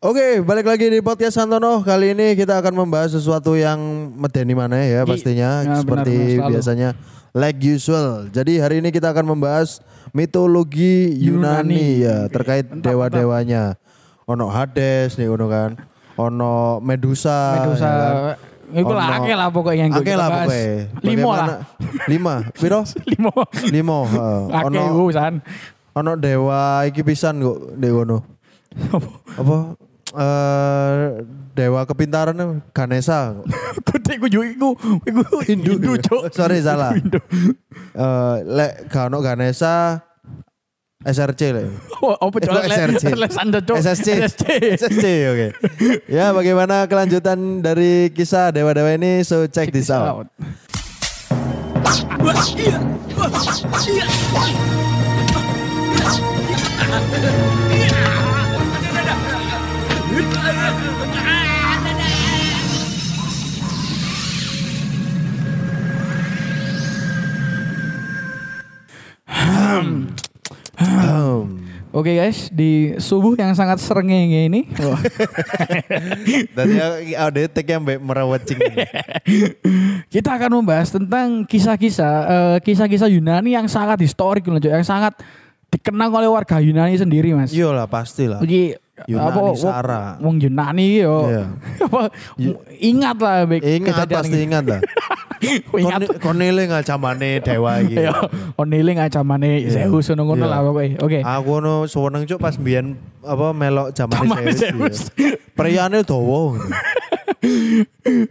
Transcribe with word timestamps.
Oke, 0.00 0.40
balik 0.40 0.64
lagi 0.64 0.88
di 0.88 1.04
podcast 1.04 1.36
Santono. 1.36 1.84
Kali 1.84 2.16
ini 2.16 2.32
kita 2.32 2.56
akan 2.56 2.72
membahas 2.72 3.12
sesuatu 3.12 3.52
yang 3.52 3.76
medeni 4.16 4.56
mana 4.56 4.80
ya 4.80 5.04
pastinya 5.04 5.60
Ya, 5.60 5.76
seperti 5.76 6.40
benar, 6.40 6.48
biasanya 6.48 6.88
like 7.36 7.60
usual. 7.60 8.24
Jadi 8.32 8.64
hari 8.64 8.80
ini 8.80 8.96
kita 8.96 9.12
akan 9.12 9.36
membahas 9.36 9.84
mitologi 10.16 11.12
Yunani, 11.20 11.28
Yunani. 11.76 11.84
ya 12.00 12.16
terkait 12.32 12.72
dewa-dewanya. 12.80 13.76
Ono 14.24 14.48
Hades 14.48 15.20
nih 15.20 15.28
ono 15.28 15.52
kan. 15.52 15.76
Ono 16.16 16.80
Medusa. 16.80 17.60
Medusa. 17.60 17.84
ya 17.92 18.00
kan? 18.08 18.36
Iku 18.80 18.92
lah 18.96 19.20
akeh 19.20 19.36
lah 19.36 19.48
pokoknya 19.52 19.84
yang 19.84 20.00
Akeh 20.00 20.16
lah 20.16 20.28
pokoknya. 20.32 20.72
Limo 21.04 21.28
Bagaimana- 21.28 21.44
lah. 21.44 21.60
Lima. 22.08 22.34
Piro? 22.56 22.80
Limo. 23.12 23.32
Limo. 23.68 23.98
heeh. 24.08 24.40
Akeh 24.48 24.80
Ono 24.80 25.12
ono 25.92 26.12
dewa 26.16 26.88
iki 26.88 27.04
pisan 27.04 27.44
kok 27.44 27.76
ndek 27.76 27.92
kono. 27.92 28.24
Apa? 29.44 29.89
Eh 30.10 31.22
dewa 31.54 31.86
kepintaran 31.86 32.62
Ganesha. 32.74 33.38
Kudu 33.86 34.10
iku 34.18 34.26
yo 34.26 34.42
iku 34.42 34.68
iku 35.06 35.22
Hindu. 35.46 35.78
Hindu. 35.78 36.18
Sorry, 36.34 36.58
salah. 36.62 36.98
Hindu. 36.98 37.22
Eh 37.94 38.36
lek 38.42 38.90
gak 38.90 39.06
ono 39.06 39.22
Ganesha 39.22 40.02
SRC 41.06 41.40
lek. 41.54 41.66
Oh, 42.00 42.16
apa? 42.16 42.40
Eh, 42.40 42.48
SRC. 42.64 43.04
SSC. 43.76 44.08
SSC. 44.24 44.48
SSC 44.80 45.04
oke. 45.28 45.48
Ya 46.08 46.32
bagaimana 46.32 46.88
kelanjutan 46.88 47.60
dari 47.60 48.08
kisah 48.10 48.48
dewa-dewa 48.50 48.96
ini 48.96 49.20
so 49.20 49.44
check 49.46 49.68
this 49.68 49.92
out. 49.92 50.26
Hmm. 50.40 50.56
Oke 71.90 72.16
guys, 72.16 72.48
di 72.48 72.96
subuh 72.96 73.36
yang 73.36 73.52
sangat 73.52 73.76
serengenge 73.76 74.48
ini. 74.48 74.64
Wah. 74.80 74.96
Tadi 76.56 76.74
ada 77.12 77.40
tag 77.44 77.66
yang 77.66 77.82
merawat 77.82 78.46
cing. 78.48 78.56
Kita 80.08 80.38
akan 80.40 80.62
membahas 80.62 80.96
tentang 80.96 81.44
kisah-kisah 81.44 82.14
eh, 82.24 82.56
kisah-kisah 82.64 83.04
Yunani 83.04 83.52
yang 83.52 83.68
sangat 83.68 84.00
historik 84.00 84.48
yang 84.48 84.86
sangat 84.86 85.18
dikenang 85.70 86.10
oleh 86.10 86.26
warga 86.26 86.58
Yunani 86.58 86.94
sendiri, 86.94 87.30
Mas. 87.32 87.50
Iya 87.50 87.70
lah 87.70 87.86
pasti 87.86 88.26
lah. 88.26 88.42
Jadi 88.42 88.74
Yunani 89.06 89.32
apa, 89.32 89.56
Sara. 89.56 90.02
Wong 90.20 90.36
Yunani 90.36 91.00
yo. 91.00 91.24
Iya. 91.24 91.44
Apa, 91.86 92.00
ingat 92.76 93.16
lah 93.16 93.48
Ingat 93.48 94.06
pasti 94.06 94.36
ini. 94.36 94.44
ingat 94.44 94.64
lah. 94.66 94.80
ingat. 95.80 96.00
Kon- 96.04 96.36
Konile 96.36 96.68
nggak 96.68 96.84
camane 96.84 97.40
dewa 97.40 97.80
iki. 97.80 97.96
Ya, 97.96 98.12
onile 98.54 98.92
ngacamane 98.92 99.64
Iya. 99.64 99.88
Zeus 99.88 100.12
ngono 100.12 100.28
ngono 100.28 100.44
Iya. 100.44 100.52
lah 100.52 100.60
pokoknya. 100.60 100.96
Oke. 101.00 101.18
Aku 101.24 101.52
no 101.58 101.88
seneng 101.88 102.28
cuk 102.28 102.36
pas 102.36 102.54
mbiyen 102.54 102.92
apa 103.24 103.46
melok 103.50 103.88
jamane 103.90 104.52
Zeus. 104.52 104.60
Zeus. 104.60 104.98
Priyane 105.56 106.04
dawa. 106.04 106.60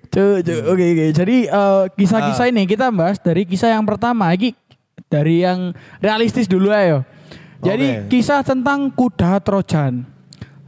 Cuk, 0.09 0.37
cuk. 0.43 0.61
Oke, 0.67 0.85
oke. 0.85 1.05
Jadi 1.13 1.37
eh, 1.45 1.83
kisah-kisah 1.91 2.45
Ah. 2.45 2.51
ini 2.51 2.63
kita 2.65 2.89
bahas 2.89 3.17
dari 3.17 3.41
kisah 3.43 3.71
yang 3.71 3.85
pertama. 3.85 4.29
Iki 4.29 4.53
dari 5.09 5.41
yang 5.41 5.73
realistis 5.97 6.45
dulu 6.45 6.69
ayo. 6.69 7.01
Jadi 7.59 7.87
Oke. 7.99 8.07
kisah 8.09 8.39
tentang 8.39 8.87
kuda 8.89 9.39
Trojan. 9.39 10.07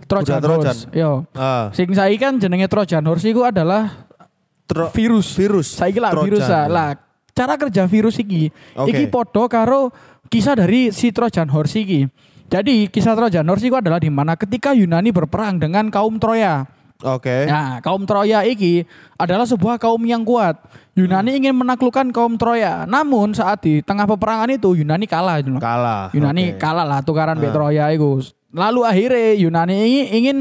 Trojan, 0.03 0.43
Trojan. 0.43 0.75
horse. 0.75 0.83
Yo. 0.91 1.23
Ah, 1.31 1.71
Sing 1.71 1.87
saiki 1.87 2.19
kan 2.19 2.35
jenenge 2.35 2.67
Trojan 2.67 2.99
horse 3.01 3.23
iku 3.25 3.47
adalah 3.47 4.11
tro- 4.67 4.91
virus. 4.91 5.31
virus. 5.31 5.71
Saiki 5.71 6.03
lah 6.03 6.11
Trojan. 6.11 6.27
virus 6.27 6.45
lah. 6.45 6.65
Lah, 6.67 6.89
cara 7.31 7.55
kerja 7.55 7.87
virus 7.87 8.19
iki 8.19 8.51
Oke. 8.75 8.91
iki 8.91 9.07
podo 9.07 9.47
karo 9.47 9.87
kisah 10.27 10.51
dari 10.53 10.91
si 10.91 11.15
Trojan 11.15 11.47
horse 11.47 11.79
iki. 11.79 12.03
Jadi 12.51 12.91
kisah 12.91 13.15
Trojan 13.15 13.47
horse 13.47 13.63
itu 13.63 13.71
adalah 13.71 14.03
di 14.03 14.11
mana 14.11 14.35
ketika 14.35 14.75
Yunani 14.75 15.15
berperang 15.15 15.55
dengan 15.55 15.87
kaum 15.87 16.19
Troya. 16.19 16.67
Oke. 17.01 17.49
Nah, 17.49 17.81
kaum 17.81 18.05
Troya 18.05 18.45
iki 18.45 18.85
adalah 19.17 19.43
sebuah 19.43 19.81
kaum 19.81 20.01
yang 20.05 20.21
kuat. 20.23 20.57
Yunani 20.95 21.37
ingin 21.41 21.55
menaklukkan 21.57 22.13
kaum 22.13 22.39
Troya. 22.39 22.85
Namun 22.85 23.33
saat 23.35 23.61
di 23.65 23.81
tengah 23.81 24.07
peperangan 24.07 24.49
itu 24.53 24.77
Yunani 24.79 25.05
kalah. 25.09 25.41
gitu. 25.41 25.57
Kalah. 25.59 26.13
Yunani 26.15 26.55
Oke. 26.55 26.61
kalah 26.61 26.85
lah 26.87 26.99
tukaran 27.03 27.35
mbek 27.35 27.51
Troya 27.51 27.91
itu. 27.91 28.23
Lalu 28.51 28.81
akhirnya 28.87 29.27
Yunani 29.35 29.75
ini 29.75 30.01
ingin 30.15 30.37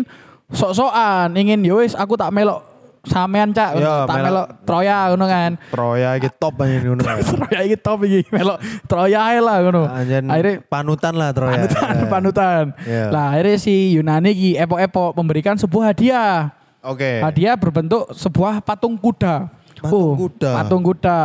sok-sokan, 0.50 1.34
ingin 1.38 1.62
yowis 1.62 1.94
aku 1.94 2.18
tak 2.18 2.34
melok 2.34 2.69
sampean 3.02 3.48
cak, 3.50 3.74
Iya, 3.74 4.04
tak 4.04 4.16
melok- 4.18 4.50
Troya 4.62 4.98
ngono 5.08 5.24
kan. 5.24 5.50
Troya 5.68 6.10
iki 6.14 6.28
top 6.30 6.54
aja 6.58 6.76
ngono. 6.78 7.00
kan. 7.00 7.16
Troya 7.30 7.60
iki 7.62 7.76
top 7.76 7.98
iki 8.02 8.20
melok 8.28 8.58
Troya 8.84 9.20
ae 9.26 9.38
lah 9.38 9.56
ngono. 9.60 9.82
Anjen 9.84 10.24
Akhirnya 10.26 10.54
panutan 10.62 11.14
lah 11.14 11.30
Troya. 11.30 11.54
panutan, 11.56 11.88
Ya. 11.90 12.06
panutan. 12.06 12.64
Iya. 12.82 13.04
Lah 13.08 13.26
akhirnya 13.32 13.56
si 13.56 13.74
Yunani 13.92 14.30
iki 14.30 14.50
epok-epok 14.54 15.14
memberikan 15.14 15.54
sebuah 15.54 15.90
hadiah. 15.90 16.52
Oke. 16.80 17.20
Hadiah 17.20 17.54
berbentuk 17.54 18.08
sebuah 18.10 18.60
patung 18.60 18.94
kuda. 18.94 19.48
Patung 19.76 19.96
Oh, 19.96 20.12
kuda. 20.14 20.50
Patung 20.54 20.82
kuda. 20.82 21.18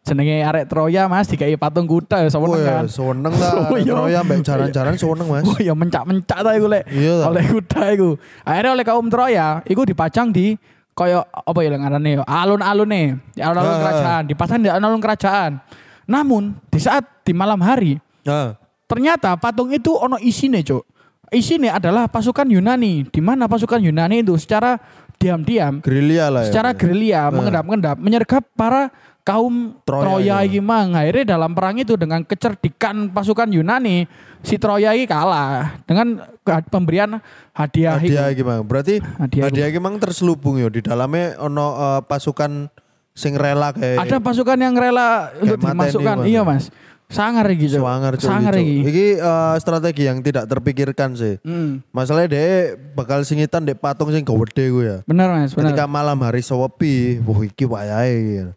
Jenenge 0.00 0.40
arek 0.40 0.64
Troya 0.66 1.04
Mas 1.04 1.26
dikai 1.26 1.52
patung 1.54 1.84
kuda 1.84 2.22
ya 2.22 2.28
Oh 2.28 2.32
seneng 2.32 2.52
ya, 2.56 2.70
kan. 2.72 2.84
seneng 2.88 3.34
lah. 3.34 3.52
Oh, 3.68 3.76
iya. 3.76 3.92
Troya 3.92 4.20
mbak 4.22 4.38
jaran-jaran 4.40 4.94
seneng 4.94 5.26
mas. 5.28 5.42
Oh 5.42 5.58
ya 5.58 5.74
mencak-mencak 5.74 6.38
ta 6.38 6.50
iku 6.52 6.66
lek. 6.66 6.86
Iya 6.88 7.26
oleh 7.26 7.42
kuda 7.44 7.82
iku. 7.92 8.10
Akhirnya 8.40 8.70
oleh 8.72 8.84
kaum 8.84 9.06
Troya 9.06 9.60
iku 9.64 9.82
dipajang 9.82 10.30
di 10.30 10.54
koyo 10.98 11.22
apa 11.22 11.58
ya 11.62 11.78
ngarane 11.78 12.26
alun-alune, 12.26 13.22
di 13.30 13.38
alun-alun 13.38 13.70
Ah. 13.70 13.82
kerajaan, 13.86 14.22
dipasang 14.26 14.58
di 14.58 14.66
alun-alun 14.66 14.98
kerajaan. 14.98 15.62
Namun 16.10 16.58
di 16.66 16.80
saat 16.82 17.06
di 17.22 17.30
malam 17.30 17.62
hari 17.62 18.02
Nah, 18.26 18.58
ternyata 18.84 19.38
patung 19.38 19.70
itu 19.70 19.94
ono 19.94 20.18
isine, 20.18 20.60
Cuk. 20.60 20.82
Isine 21.30 21.70
adalah 21.70 22.08
pasukan 22.10 22.44
Yunani, 22.44 23.06
di 23.08 23.20
mana 23.22 23.48
pasukan 23.48 23.80
Yunani 23.80 24.20
itu 24.20 24.34
secara 24.36 24.76
diam-diam 25.18 25.82
gerilya 25.82 26.30
lah 26.30 26.42
ya. 26.44 26.46
secara 26.46 26.70
gerilya 26.78 27.26
mengendap-endap 27.34 27.96
menyergap 27.98 28.44
para 28.54 28.86
kaum 29.28 29.76
Troya 29.84 30.04
Troya, 30.08 30.36
iki 30.48 30.60
mang. 30.64 30.96
Akhirnya 30.96 31.36
dalam 31.36 31.52
perang 31.52 31.76
itu 31.76 32.00
dengan 32.00 32.24
kecerdikan 32.24 33.12
pasukan 33.12 33.52
Yunani 33.52 34.08
si 34.40 34.56
Troya 34.56 34.96
ini 34.96 35.04
kalah 35.04 35.76
dengan 35.84 36.24
pemberian 36.72 37.20
hadiah, 37.52 38.00
Hadiah 38.00 38.32
itu. 38.32 38.40
gimana? 38.40 38.64
Berarti 38.64 39.04
Hadiah 39.20 39.52
hadiah 39.52 39.68
gimana 39.68 40.00
terselubung 40.00 40.56
yo 40.56 40.72
di 40.72 40.80
dalamnya 40.80 41.36
ono 41.44 41.66
eh, 41.76 42.00
pasukan 42.08 42.72
sing 43.12 43.36
rela 43.36 43.76
kayak 43.76 44.08
Ada 44.08 44.16
pasukan 44.16 44.56
yang 44.56 44.72
rela 44.72 45.28
untuk 45.36 45.60
dimasukkan. 45.60 46.24
Iya, 46.24 46.46
Mas. 46.46 46.72
Sangar 47.08 47.48
iki, 47.48 47.72
Cuk. 47.72 47.80
Swanger 47.80 48.20
cuy, 48.20 48.28
Sangar 48.28 48.54
iki. 48.60 48.76
Iki 48.84 49.06
eh, 49.16 49.56
strategi 49.60 50.02
yang 50.08 50.20
tidak 50.24 50.44
terpikirkan 50.48 51.16
sih. 51.16 51.36
Hmm. 51.44 51.84
Masalahnya 51.92 52.36
deh 52.36 52.48
bakal 52.96 53.24
singitan 53.28 53.64
dek 53.64 53.80
patung 53.80 54.08
sing 54.12 54.24
gede 54.24 54.64
gue 54.72 54.84
ya. 54.84 54.98
Benar, 55.08 55.28
Mas. 55.36 55.52
Benar. 55.52 55.72
Ketika 55.72 55.84
malam 55.88 56.20
hari 56.20 56.44
sewepi, 56.44 57.20
wah 57.24 57.40
iki 57.44 57.64
wayahe 57.64 58.16
gitu. 58.16 58.52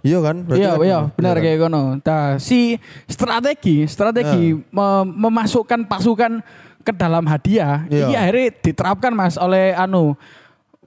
Iya 0.00 0.20
kan? 0.20 0.36
Iya, 0.46 0.76
kan- 0.76 0.84
iya, 0.84 0.98
benar 1.16 1.34
kan? 1.34 1.42
kayak 1.42 1.58
gono. 1.58 1.82
Nah, 1.96 2.36
si 2.36 2.76
strategi, 3.08 3.88
strategi 3.88 4.52
Ya. 4.52 4.60
me- 4.68 5.08
memasukkan 5.08 5.88
pasukan 5.88 6.44
ke 6.80 6.92
dalam 6.92 7.24
hadiah, 7.24 7.88
Iya. 7.88 8.04
ini 8.04 8.14
akhirnya 8.14 8.46
diterapkan 8.60 9.10
Mas 9.10 9.40
oleh 9.40 9.72
anu 9.72 10.12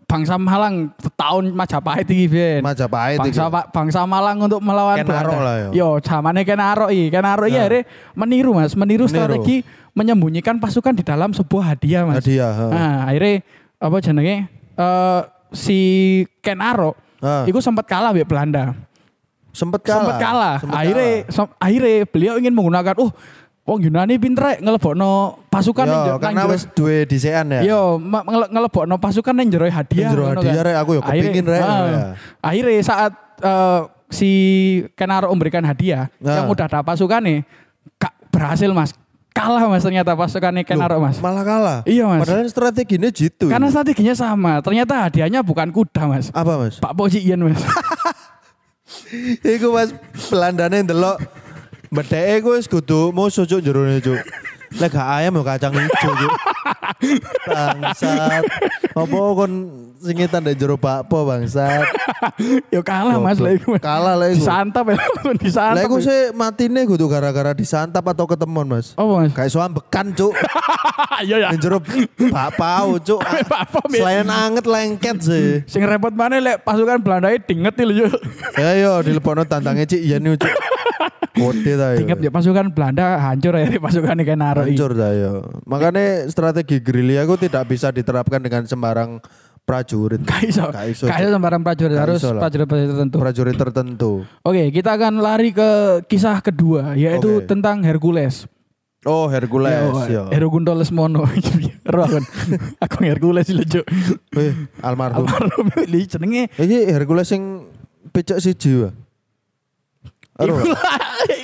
bangsa 0.05 0.37
Malang 0.37 0.93
tahun 1.17 1.49
Majapahit 1.49 2.05
iki 2.05 2.29
Ben. 2.29 2.61
Majapahit 2.61 3.17
iki. 3.17 3.33
Bangsa 3.33 3.43
Pa- 3.49 3.67
bangsa 3.67 4.01
Malang 4.05 4.37
untuk 4.39 4.61
melawan 4.61 5.01
Belanda. 5.01 5.33
lah, 5.35 5.55
yo. 5.65 5.69
Yo, 5.73 5.89
zamane 5.99 6.45
Kenaro 6.45 6.87
iki. 6.87 7.09
Kenaro 7.09 7.43
iki 7.43 7.57
Ya. 7.57 7.65
akhirnya 7.65 7.83
meniru 8.13 8.53
Mas, 8.53 8.77
meniru, 8.77 9.03
Meniru. 9.03 9.09
strategi 9.09 9.65
menyembunyikan 9.91 10.61
pasukan 10.61 10.93
di 10.93 11.01
dalam 11.01 11.33
sebuah 11.33 11.73
hadiah 11.73 12.05
Mas. 12.05 12.21
Hadiah, 12.21 12.53
ha. 12.53 12.65
Nah, 12.69 12.95
akhirnya 13.09 13.41
apa 13.81 13.97
jenenge? 13.97 14.35
Eh 14.77 15.21
si 15.49 15.79
Kenaro 16.39 16.93
Ha. 17.17 17.43
itu 17.45 17.57
sempat 17.59 17.85
kalah 17.85 18.13
mbek 18.13 18.25
Belanda 18.25 18.77
Sempet 19.49 19.81
kalah. 19.81 19.97
sempat 19.97 20.15
kalah. 20.21 20.55
Sempet 20.61 20.77
akhirnya 20.77 21.09
sem- 21.27 21.55
akhirnya 21.57 21.95
beliau 22.05 22.33
ingin 22.37 22.53
menggunakan 22.53 22.93
oh 23.01 23.09
wong 23.65 23.83
Yunani 23.83 24.15
pinter 24.15 24.53
rek 24.53 24.57
ngelebokno 24.61 25.11
pasukan 25.49 25.85
Yo, 25.89 26.15
karena 26.21 26.45
wis 26.45 26.69
duwe 26.71 27.03
dhisekan 27.03 27.49
ya. 27.49 27.61
Yo, 27.65 27.97
ngelebokno 28.47 28.95
pasukan 28.95 29.33
nang 29.33 29.49
jero 29.49 29.65
hadiah. 29.65 30.07
Nang 30.07 30.13
jero 30.13 30.23
ngono 30.23 30.39
hadiah, 30.39 30.55
kan. 30.55 30.63
rek, 30.63 30.75
aku 30.77 30.91
yo 30.93 31.01
rek, 31.01 31.59
ya. 31.59 31.99
Akhirnya 32.39 32.79
saat 32.85 33.11
eh, 33.41 33.81
si 34.07 34.31
Kenaro 34.93 35.33
memberikan 35.33 35.65
hadiah 35.65 36.07
Nah. 36.21 36.37
yang 36.37 36.47
udah 36.47 36.63
ada 36.63 36.79
pasukannya 36.79 37.41
gak 37.97 38.13
berhasil 38.29 38.69
Mas. 38.69 38.93
Kalah 39.37 39.69
Mas 39.69 39.85
ternyata 39.85 40.17
pasukannya 40.17 40.65
Kenaro 40.65 40.97
Mas. 40.97 41.21
Malah 41.21 41.45
kalah. 41.45 41.79
Iya, 41.85 42.09
Mas. 42.09 42.25
Padahal 42.25 42.49
strateginya 42.49 43.09
jitu. 43.13 43.45
Karena 43.53 43.69
strateginya 43.69 44.17
sama. 44.17 44.65
Ternyata 44.65 45.05
hadiahnya 45.05 45.45
bukan 45.45 45.69
kuda 45.69 46.09
Mas. 46.09 46.33
apa 46.33 46.57
mas? 46.57 46.81
Pak 46.81 46.97
Pojian 46.97 47.45
Mas. 47.45 47.61
Iku 49.43 49.71
mas 49.75 49.91
Belandane 50.31 50.83
ndelok 50.83 51.19
bedeke 51.91 52.47
wis 52.55 52.65
kudu 52.67 53.11
musuh 53.13 53.45
cuk 53.45 53.61
jerone 53.61 54.01
cuk. 54.01 54.19
Lek 54.79 54.91
gak 54.91 55.07
ayam 55.07 55.39
yo 55.39 55.43
kacang 55.45 55.71
ijo 55.75 56.09
cuk. 56.11 56.33
Bangsat. 57.47 58.43
Apa 58.91 59.17
kon 59.37 59.51
singitan 60.01 60.43
ndek 60.43 60.57
jero 60.59 60.75
bakpo 60.75 61.23
bangsat. 61.23 61.87
Yo 62.73 62.81
kalah 62.81 63.17
Mas 63.21 63.37
iku. 63.39 63.77
Kalah 63.77 64.15
lah 64.17 64.27
iku. 64.31 64.41
Disantap 64.41 64.85
ya, 64.91 64.97
disantap. 65.43 65.75
Lah 65.77 65.83
iku 65.85 65.97
sih 66.01 66.33
matine 66.33 66.81
kudu 66.85 67.05
gara-gara 67.09 67.51
disantap 67.53 68.03
atau 68.09 68.25
ketemuan, 68.25 68.67
Mas. 68.67 68.93
Oh 68.97 69.17
Mas. 69.17 69.31
Kayak 69.33 69.51
soal 69.53 69.69
bekan, 69.71 70.13
Cuk. 70.13 70.33
Iya 71.17 71.49
ya. 71.49 71.57
Jero 71.57 71.81
bakpao, 72.29 73.01
Cuk. 73.01 73.21
Selain 73.89 74.27
anget 74.29 74.65
lengket 74.69 75.17
sih. 75.21 75.65
Sing 75.65 75.81
repot 75.81 76.13
mana 76.13 76.37
lek 76.37 76.61
pasukan 76.61 77.01
Belanda 77.01 77.33
ini 77.33 77.41
dinget 77.41 77.73
lho 77.81 78.05
yo. 78.05 78.09
Ya 78.53 78.77
yo 78.77 79.01
dilepono 79.01 79.41
tantangnya 79.41 79.89
Cik 79.89 80.01
Ian 80.05 80.21
nih, 80.21 80.37
Cuk. 80.37 80.53
Kode 81.37 81.73
ta 81.73 81.87
yo. 81.93 81.97
Dinget 82.05 82.17
ya 82.21 82.29
pasukan 82.29 82.65
Belanda 82.69 83.17
hancur 83.17 83.53
ya 83.57 83.65
pasukan 83.81 84.21
ikan 84.21 84.37
naro. 84.37 84.61
Hancur 84.65 84.93
dah 84.93 85.11
yo. 85.13 85.33
Makanya 85.65 86.29
strategi 86.29 86.77
gerilya 86.81 87.25
itu 87.25 87.35
tidak 87.49 87.65
bisa 87.65 87.89
diterapkan 87.89 88.41
dengan 88.41 88.65
sembarang 88.69 89.21
prajurit. 89.67 90.23
Kaiso. 90.23 90.71
Gak 90.71 90.87
iso, 90.87 91.05
Kaiso 91.11 91.27
sembarang 91.27 91.59
prajurit 91.59 91.99
harus 91.99 92.23
iso 92.23 92.31
lah. 92.31 92.47
prajurit-prajurit 92.47 92.87
tertentu. 92.95 93.17
Prajurit 93.19 93.55
tertentu. 93.59 94.11
Oke, 94.41 94.71
kita 94.71 94.95
akan 94.95 95.19
lari 95.19 95.51
ke 95.51 95.67
kisah 96.07 96.39
kedua 96.39 96.95
yaitu 96.95 97.43
Oke. 97.43 97.51
tentang 97.51 97.83
Hercules. 97.83 98.47
Oh 99.05 99.27
Hercules 99.27 99.71
Ya, 100.07 100.07
yo. 100.09 100.23
Herogundoles 100.31 100.89
Mono. 100.89 101.27
Ero 101.87 101.99
aku. 102.01 102.17
Aku 102.87 102.95
Hercules 103.03 103.47
lho, 103.51 103.63
Cuk. 103.63 103.85
Eh, 104.35 104.55
almarhum. 104.79 105.27
Almarhum 105.27 105.67
iki 105.87 106.17
jenenge 106.17 106.47
Iki 106.55 106.91
Hercules 106.91 107.27
sing 107.27 107.67
pecek 108.11 108.39
siji 108.39 108.87
wa. 108.87 108.89
Iku 110.37 110.43
Aduh. 110.53 110.57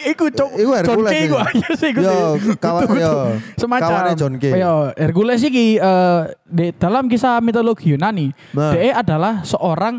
iku 0.06 0.26
cuk. 0.30 0.50
Iku 0.54 0.72
Hercules 0.72 1.12
iku. 1.18 1.38
Iya 1.42 1.70
sih 1.74 1.88
iku. 1.90 2.00
Yo, 2.00 2.18
sih. 2.38 2.56
kawan 2.56 2.86
yo. 2.94 3.14
Semacam. 3.58 3.90
Kawane 3.90 4.12
John 4.14 4.34
Kay. 4.38 4.54
Yo, 4.56 4.74
Hercules 4.94 5.42
iki 5.42 5.76
eh, 5.76 6.22
di 6.44 6.70
dalam 6.74 7.10
kisah 7.10 7.42
mitologi 7.42 7.90
Yunani, 7.90 8.30
Nah. 8.54 8.72
dia 8.72 8.94
adalah 8.96 9.42
seorang 9.42 9.98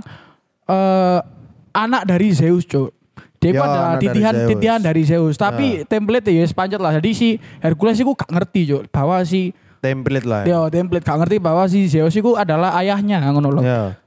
eh, 0.64 1.19
anak 1.73 2.02
dari 2.06 2.31
Zeus, 2.31 2.64
cuk. 2.64 2.94
Dia 3.37 3.50
adalah 3.52 3.69
anak 3.69 3.82
dari 3.93 4.02
titihan 4.08 4.35
Zeus. 4.35 4.49
titihan 4.49 4.81
dari 4.81 5.02
Zeus, 5.02 5.35
tapi 5.37 5.67
template 5.85 6.31
ya 6.31 6.46
sepanjat 6.46 6.79
lah. 6.79 6.96
Jadi 6.96 7.11
si 7.12 7.29
Hercules 7.58 7.99
itu 7.99 8.08
gak 8.08 8.31
ngerti, 8.31 8.61
cuk, 8.70 8.82
bahwa 8.88 9.20
si 9.20 9.50
Template 9.85 10.25
lah. 10.25 10.49
Yo, 10.49 10.73
template 10.73 11.05
gak 11.05 11.19
ngerti 11.20 11.37
bahwa 11.37 11.69
si 11.69 11.85
Zeus 11.85 12.14
itu 12.14 12.32
adalah 12.32 12.73
ayahnya 12.79 13.20
ngono 13.29 13.52
loh. 13.52 13.64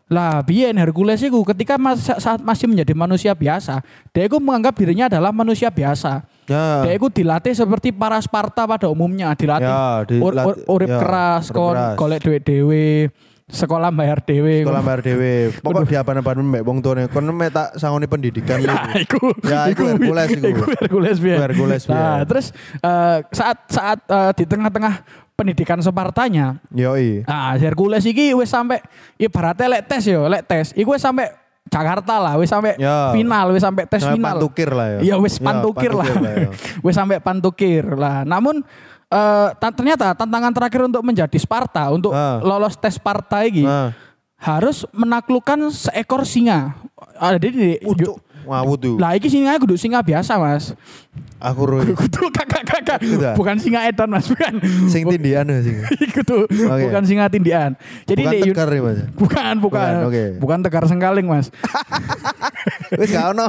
Lah, 0.07 0.39
biyen 0.39 0.71
Hercules 0.79 1.19
itu 1.19 1.35
ketika 1.43 1.75
mas, 1.75 1.99
saat 1.99 2.39
masih 2.39 2.63
menjadi 2.63 2.95
manusia 2.95 3.35
biasa, 3.35 3.83
dia 4.09 4.23
itu 4.23 4.39
menganggap 4.39 4.71
dirinya 4.71 5.11
adalah 5.11 5.35
manusia 5.35 5.67
biasa. 5.67 6.23
Ya. 6.47 6.87
Dia 6.87 6.95
itu 6.95 7.11
dilatih 7.11 7.51
seperti 7.51 7.91
para 7.91 8.15
Sparta 8.23 8.63
pada 8.63 8.87
umumnya, 8.87 9.35
dilatih 9.35 9.67
Ya, 9.67 10.07
ur, 10.23 10.31
dilat- 10.31 10.47
ur- 10.47 10.63
urip 10.79 10.87
ya, 10.87 10.99
keras, 11.03 11.51
kon 11.51 11.75
golek 11.99 12.23
duit 12.23 12.39
dewe, 12.39 13.11
sekolah 13.47 13.89
bayar 13.89 14.19
dewe. 14.21 14.61
Sekolah 14.61 14.83
bayar 14.83 15.01
dhewe. 15.01 15.55
Pokok 15.57 15.87
di 15.87 15.95
apa-apa 15.95 16.35
mbek 16.35 16.63
wong 16.63 16.77
tuane. 16.83 17.07
Kon 17.07 17.23
mek 17.31 17.49
tak 17.49 17.79
sangoni 17.79 18.03
pendidikan 18.05 18.59
Nah, 18.67 18.91
iku, 18.93 19.31
Ya, 19.47 19.71
iku 19.71 19.87
Hercules 19.87 20.29
iku. 20.29 20.47
Iku 20.51 20.63
Hercules. 20.69 21.17
Iku 21.17 21.39
Hercules 21.39 21.81
Nah, 21.87 21.95
biyen. 21.95 22.27
terus 22.27 22.45
eh, 22.77 23.17
saat 23.31 23.57
saat 23.71 23.99
eh, 24.03 24.31
di 24.35 24.43
tengah-tengah 24.43 24.93
pendidikan 25.33 25.79
Spartanya, 25.79 26.57
Yoi. 26.73 27.23
Nah, 27.23 27.55
Hercules 27.55 28.03
iki 28.03 28.33
wis 28.33 28.49
sampai 28.49 28.81
ibaratnya 29.15 29.79
lek 29.79 29.83
tes 29.85 30.03
yo, 30.03 30.25
lek 30.25 30.43
tes. 30.43 30.73
Iku 30.73 30.97
wis 30.97 31.01
sampai 31.01 31.29
Jakarta 31.67 32.15
lah, 32.17 32.33
wis 32.39 32.47
sampai 32.47 32.73
Ya. 32.75 33.11
final, 33.11 33.51
wis 33.51 33.61
sampai 33.61 33.83
tes 33.85 33.99
Sampai 34.01 34.17
final. 34.17 34.39
pantukir 34.39 34.71
lah 34.71 34.87
ya. 34.87 34.99
Iya, 35.03 35.15
wis 35.21 35.35
Ya, 35.37 35.43
pantukir 35.45 35.91
lah. 35.93 36.07
ya. 36.09 36.49
wis 36.85 36.95
sampai 36.95 37.17
pantukir 37.21 37.83
lah. 37.85 38.23
Namun 38.23 38.63
eh, 39.07 39.47
ta- 39.53 39.71
ternyata 39.71 40.11
tantangan 40.13 40.51
terakhir 40.51 40.81
untuk 40.85 41.01
menjadi 41.01 41.37
Sparta, 41.37 41.87
untuk 41.89 42.11
Ah. 42.11 42.39
lolos 42.39 42.75
tes 42.75 42.93
Sparta 42.93 43.43
iki 43.43 43.63
Nah, 43.63 43.91
harus 44.35 44.85
menaklukkan 44.91 45.57
seekor 45.69 46.21
singa. 46.21 46.75
Ah, 47.15 47.33
jadi 47.33 47.81
ucuk 47.81 48.19
ngawut 48.43 48.79
tuh. 48.79 48.95
lah 48.95 49.11
iki 49.11 49.27
singa 49.27 49.57
kudu 49.57 49.75
singa 49.75 49.99
biasa, 49.99 50.37
Mas. 50.37 50.71
Aku 51.37 51.65
roy. 51.65 51.85
Kudu 51.93 52.29
kakak 52.31 52.63
kakak. 52.63 52.97
Kudu. 52.99 53.33
Bukan 53.33 53.57
singa 53.57 53.85
edan, 53.85 54.09
Mas, 54.09 54.25
bukan. 54.25 54.57
Sing 54.87 55.05
tindian 55.05 55.45
ya, 55.45 55.57
sing. 55.61 55.77
Iku 56.01 56.21
tuh 56.21 56.43
Oke. 56.45 56.83
bukan 56.83 57.03
singa 57.03 57.27
tindian. 57.27 57.77
Jadi 58.03 58.21
Bukan 58.23 58.33
di 58.33 58.41
tegar 58.47 58.67
nih 58.67 58.81
Mas. 58.81 58.97
Bukan, 59.13 59.53
bukan. 59.59 59.91
Bukan, 59.99 60.07
oke. 60.07 60.23
Bukan 60.37 60.59
tegar 60.61 60.83
sengkaling, 60.85 61.25
Mas. 61.25 61.47
Wis 62.99 63.09
gak 63.09 63.33
ono. 63.33 63.47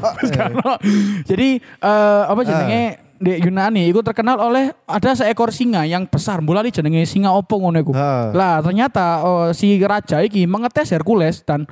Jadi 1.24 1.48
eh, 1.60 2.22
apa 2.24 2.40
jenenge 2.42 2.82
di 3.18 3.42
Yunani 3.42 3.90
itu 3.90 3.98
terkenal 4.00 4.38
oleh 4.38 4.70
ada 4.86 5.10
seekor 5.12 5.50
singa 5.50 5.82
yang 5.84 6.06
besar. 6.06 6.38
Mulai 6.38 6.70
jenenge 6.70 7.02
singa 7.04 7.34
opo 7.34 7.58
ngono 7.58 7.78
iku. 7.82 7.92
Lah 8.32 8.62
ternyata 8.62 9.20
eh, 9.20 9.48
si 9.52 9.76
raja 9.82 10.22
iki 10.22 10.46
mengetes 10.46 10.94
Hercules 10.94 11.42
dan 11.42 11.66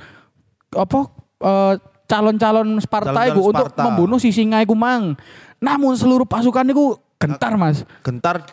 apa 0.75 1.07
eh, 1.41 1.73
calon-calon 2.07 2.79
Sparta 2.79 3.11
Calon-calon 3.11 3.31
iku 3.31 3.41
untuk 3.51 3.67
Sparta. 3.71 3.83
membunuh 3.87 4.19
si 4.19 4.35
singa 4.35 4.59
iku 4.59 4.75
mang. 4.75 5.15
Namun 5.57 5.95
seluruh 5.95 6.27
pasukan 6.27 6.67
iku 6.69 6.99
gentar, 7.17 7.57
Mas. 7.57 7.81
Gentar 8.05 8.43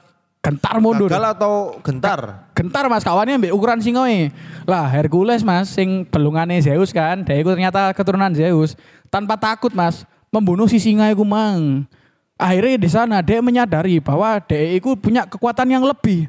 Gentar 0.44 0.76
mundur. 0.76 1.08
gagal 1.08 1.40
atau 1.40 1.80
gentar? 1.80 2.52
Gentar 2.52 2.84
mas 2.92 3.00
kawannya 3.00 3.40
ambek 3.40 3.56
ukuran 3.56 3.80
singoe. 3.80 4.28
Lah 4.68 4.92
Hercules 4.92 5.40
mas 5.40 5.72
sing 5.72 6.04
belungane 6.04 6.60
Zeus 6.60 6.92
kan, 6.92 7.24
dia 7.24 7.40
itu 7.40 7.48
ternyata 7.48 7.88
keturunan 7.96 8.28
Zeus. 8.36 8.76
Tanpa 9.08 9.40
takut 9.40 9.72
mas 9.72 10.04
membunuh 10.28 10.68
si 10.68 10.76
singa 10.76 11.08
iku 11.08 11.24
mang. 11.24 11.88
Akhirnya 12.34 12.74
di 12.74 12.88
sana 12.90 13.22
dia 13.22 13.38
menyadari 13.38 14.02
bahwa 14.02 14.42
dia 14.42 14.74
itu 14.74 14.98
punya 14.98 15.22
kekuatan 15.22 15.70
yang 15.70 15.84
lebih. 15.86 16.26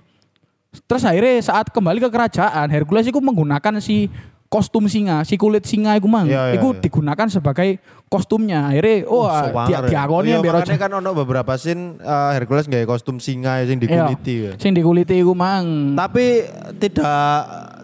Terus 0.86 1.02
akhirnya 1.02 1.42
saat 1.42 1.72
kembali 1.72 2.04
ke 2.04 2.10
kerajaan 2.12 2.68
Hercules 2.70 3.08
itu 3.10 3.18
menggunakan 3.18 3.82
si 3.82 4.12
kostum 4.46 4.86
singa, 4.86 5.26
si 5.26 5.36
kulit 5.36 5.66
singa 5.66 5.98
iku 5.98 6.06
mang. 6.06 6.30
Iya, 6.30 6.54
iya, 6.54 6.62
iku 6.62 6.78
iya. 6.78 6.80
digunakan 6.80 7.28
sebagai 7.28 7.82
kostumnya. 8.08 8.70
Akhirnya 8.70 9.10
oh 9.10 9.26
dia 9.26 9.42
Sowanger 9.50 9.74
ya. 9.74 9.90
diakoni 9.90 10.30
Iya, 10.30 10.38
makanya 10.40 10.62
raja. 10.62 10.76
kan 10.78 10.92
ono 11.02 11.12
beberapa 11.12 11.54
scene 11.58 11.98
uh, 12.00 12.32
Hercules 12.38 12.70
gak 12.70 12.86
kostum 12.86 13.18
singa 13.18 13.66
sing 13.66 13.82
Iya, 13.82 14.14
dikuliti 14.14 14.36
ya. 14.46 14.52
Sing 14.62 14.72
dikuliti 14.78 15.16
iku 15.20 15.34
mang. 15.34 15.98
Tapi 15.98 16.46
tidak 16.78 17.26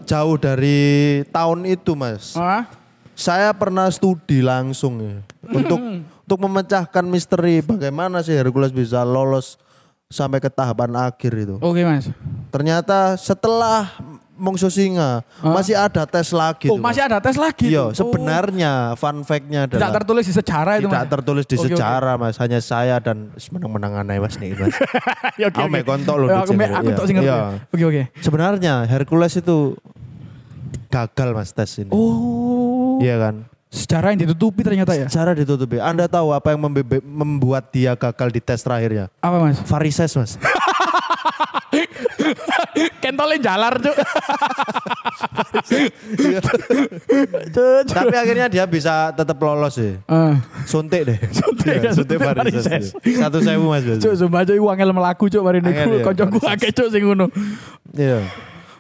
jauh 0.05 0.35
dari 0.37 0.79
tahun 1.33 1.65
itu, 1.67 1.91
Mas. 1.97 2.37
Hah? 2.37 2.69
Saya 3.17 3.53
pernah 3.53 3.85
studi 3.91 4.41
langsung 4.41 4.97
ya 4.97 5.15
untuk 5.45 5.77
untuk 6.31 6.47
memecahkan 6.47 7.03
misteri 7.03 7.59
bagaimana 7.59 8.23
sih 8.23 8.31
Hercules 8.31 8.71
bisa 8.71 9.03
lolos 9.03 9.59
sampai 10.07 10.39
ke 10.39 10.47
tahapan 10.47 11.11
akhir 11.11 11.27
itu. 11.35 11.55
Oke 11.59 11.83
mas. 11.83 12.07
Ternyata 12.47 13.19
setelah 13.19 13.91
mongso 14.31 14.71
singa 14.71 15.27
masih 15.37 15.75
ada 15.75 16.07
tes 16.07 16.31
lagi. 16.31 16.71
Oh 16.71 16.79
tuh, 16.79 16.87
masih 16.87 17.03
ada 17.03 17.19
tes 17.19 17.35
lagi. 17.35 17.67
Iya, 17.67 17.91
sebenarnya 17.91 18.95
fun 18.95 19.27
fact-nya 19.27 19.67
Oh, 19.67 19.75
tidak 19.75 19.83
adalah 19.83 19.97
tertulis 19.99 20.23
di 20.23 20.31
sejarah 20.31 20.73
itu 20.79 20.87
tidak 20.87 21.03
mas. 21.03 21.11
tertulis 21.11 21.43
di 21.43 21.57
oke. 21.59 21.63
sejarah 21.67 22.15
mas 22.15 22.35
hanya 22.39 22.59
saya 22.63 22.95
dan 22.97 23.17
menang-menangan 23.51 24.07
mas 24.15 24.35
nih 24.39 24.55
mas 24.55 24.71
Ya, 25.41 25.51
oke, 25.51 25.67
mek 25.67 25.83
kontok 25.83 26.15
lho, 26.15 26.25
Ya, 26.31 26.47
Aku 26.47 26.55
sini. 26.55 26.63
aku 26.63 26.89
tok 26.95 27.05
sing 27.11 27.15
ngerti. 27.19 27.27
Iya. 27.27 27.39
Oke 27.67 27.83
oke. 27.83 28.03
sebenarnya 28.23 28.73
Hercules 28.87 29.35
itu 29.35 29.75
gagal 30.87 31.29
mas 31.31 31.51
tes 31.51 31.75
ini 31.77 31.91
Oh. 31.91 33.03
iya 33.03 33.19
kan 33.19 33.50
Sejarah 33.71 34.11
yang 34.11 34.19
ditutupi 34.21 34.61
ternyata 34.61 34.91
ya. 34.91 35.07
cara 35.07 35.31
ditutupi 35.31 35.79
anda 35.79 36.03
tahu 36.03 36.29
apa 36.29 36.51
yang 36.51 36.59
membuat 37.01 37.71
dia 37.71 37.95
gagal 37.95 38.27
di 38.29 38.39
tes 38.39 38.59
terakhirnya 38.59 39.07
Apa 39.17 39.39
mas? 39.39 39.63
varises 39.63 40.11
mas 40.11 40.35
Kentolnya 42.99 43.39
jalar 43.41 43.79
cuk. 43.79 43.95
tapi 47.89 48.11
akhirnya 48.13 48.47
dia 48.47 48.65
bisa 48.65 49.11
tetap 49.11 49.39
lolos 49.39 49.75
sih 49.75 49.95
Eh, 50.01 50.33
suntik 50.65 51.01
deh 51.05 51.19
Suntik, 51.39 51.75
Iya, 51.79 51.91
suntik 51.93 52.17
varises 52.19 52.91
iya. 53.01 53.17
satu 53.17 53.39
sewu 53.39 53.71
mas 53.71 53.83
Cuk 53.87 54.13
sumpah 54.15 54.43
cuk 54.43 54.55
iku 54.57 54.67
angel 54.67 54.91
melaku 54.91 55.25
cuk 55.27 55.41
mari 55.41 55.59
niku 55.59 55.95
ya, 55.95 56.03
varises. 56.03 56.43
akeh 56.45 56.71
cuk 56.71 56.87
sing 56.89 57.03
ngono. 57.03 57.31
iya 57.93 58.19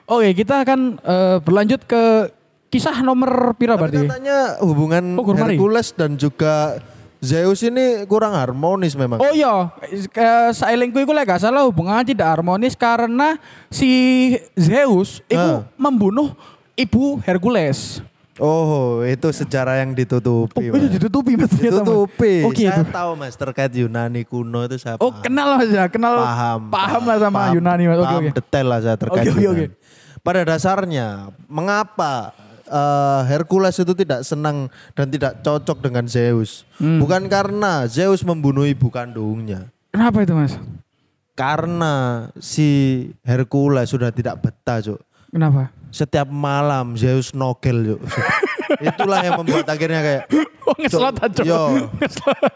Oke, 0.03 0.35
kita 0.35 0.59
akan 0.61 0.99
eh, 0.99 1.37
berlanjut 1.39 1.81
ke 1.85 2.27
kisah 2.71 3.03
nomor 3.03 3.29
pira 3.53 3.75
Tapi 3.75 3.81
berarti? 3.83 4.07
katanya 4.07 4.37
hubungan 4.59 5.03
Oh. 5.13 5.27
Hercules 5.27 5.91
dan 5.91 6.15
juga 6.15 6.79
Zeus 7.19 7.61
ini 7.61 8.01
kurang 8.05 8.33
harmonis 8.33 8.95
memang. 8.95 9.19
Oh 9.19 9.29
iya, 9.29 9.69
sailingku 10.49 10.97
itu 10.97 11.11
gak 11.11 11.37
salah 11.37 11.61
hubungannya 11.61 12.01
tidak 12.07 12.33
harmonis 12.33 12.73
karena 12.73 13.37
si 13.67 13.91
Zeus 14.55 15.21
itu 15.27 15.37
Ah. 15.37 15.61
membunuh 15.75 16.33
ibu 16.73 17.21
Hercules. 17.21 18.01
Oh, 18.39 19.05
itu 19.05 19.29
sejarah 19.29 19.77
yang 19.77 19.93
ditutupi. 19.93 20.65
Oh, 20.65 20.73
itu 20.73 20.97
ditutupi 20.97 21.37
mas 21.37 21.45
Mas. 21.45 21.61
Ditutupi. 21.61 22.41
Oh 22.41 22.49
saya 22.49 22.73
gitu. 22.73 22.89
tahu 22.89 23.11
Mas 23.13 23.35
terkait 23.35 23.69
Yunani 23.69 24.25
kuno 24.25 24.65
itu 24.65 24.81
saya 24.81 24.97
Oh 24.97 25.13
paham. 25.13 25.21
kenal 25.21 25.61
mas 25.61 25.69
ya, 25.69 25.85
kenal 25.85 26.15
paham. 26.17 26.59
paham 26.65 27.01
lah 27.05 27.17
sama 27.19 27.37
paham- 27.37 27.53
Yunani 27.53 27.83
mas. 27.85 27.99
Oke 27.99 28.07
paham 28.07 28.23
oke. 28.23 28.33
detail 28.33 28.65
lah 28.65 28.79
saya 28.81 28.95
terkait 28.97 29.21
Oke, 29.21 29.29
oke, 29.29 29.41
Yunani. 29.43 29.65
oke. 29.69 29.77
Pada 30.21 30.41
dasarnya, 30.43 31.07
mengapa 31.45 32.33
eh, 32.71 33.21
Hercules 33.27 33.75
itu 33.75 33.91
tidak 33.91 34.23
senang 34.23 34.71
dan 34.95 35.11
tidak 35.11 35.43
cocok 35.43 35.83
dengan 35.83 36.07
Zeus? 36.07 36.63
Hmm. 36.79 37.03
Bukan 37.03 37.27
karena 37.27 37.83
Zeus 37.91 38.23
membunuh 38.23 38.63
ibu 38.63 38.87
kandungnya. 38.87 39.67
Kenapa 39.91 40.23
itu 40.23 40.31
mas? 40.31 40.55
karena 41.41 42.27
si 42.37 42.69
Hercules 43.25 43.89
sudah 43.89 44.13
tidak 44.13 44.45
betah, 44.45 44.77
Cuk. 44.77 45.01
Kenapa? 45.31 45.71
Setiap 45.89 46.27
malam 46.29 46.93
Zeus 46.93 47.33
nogel, 47.33 47.97
Cuk. 47.97 48.01
Itulah 48.79 49.19
yang 49.25 49.35
membuat 49.41 49.65
akhirnya 49.67 49.99
kayak 49.99 50.23
Oh 50.61 50.75
ngeslot 50.77 51.17
aja. 51.17 51.41
Yo. 51.41 51.63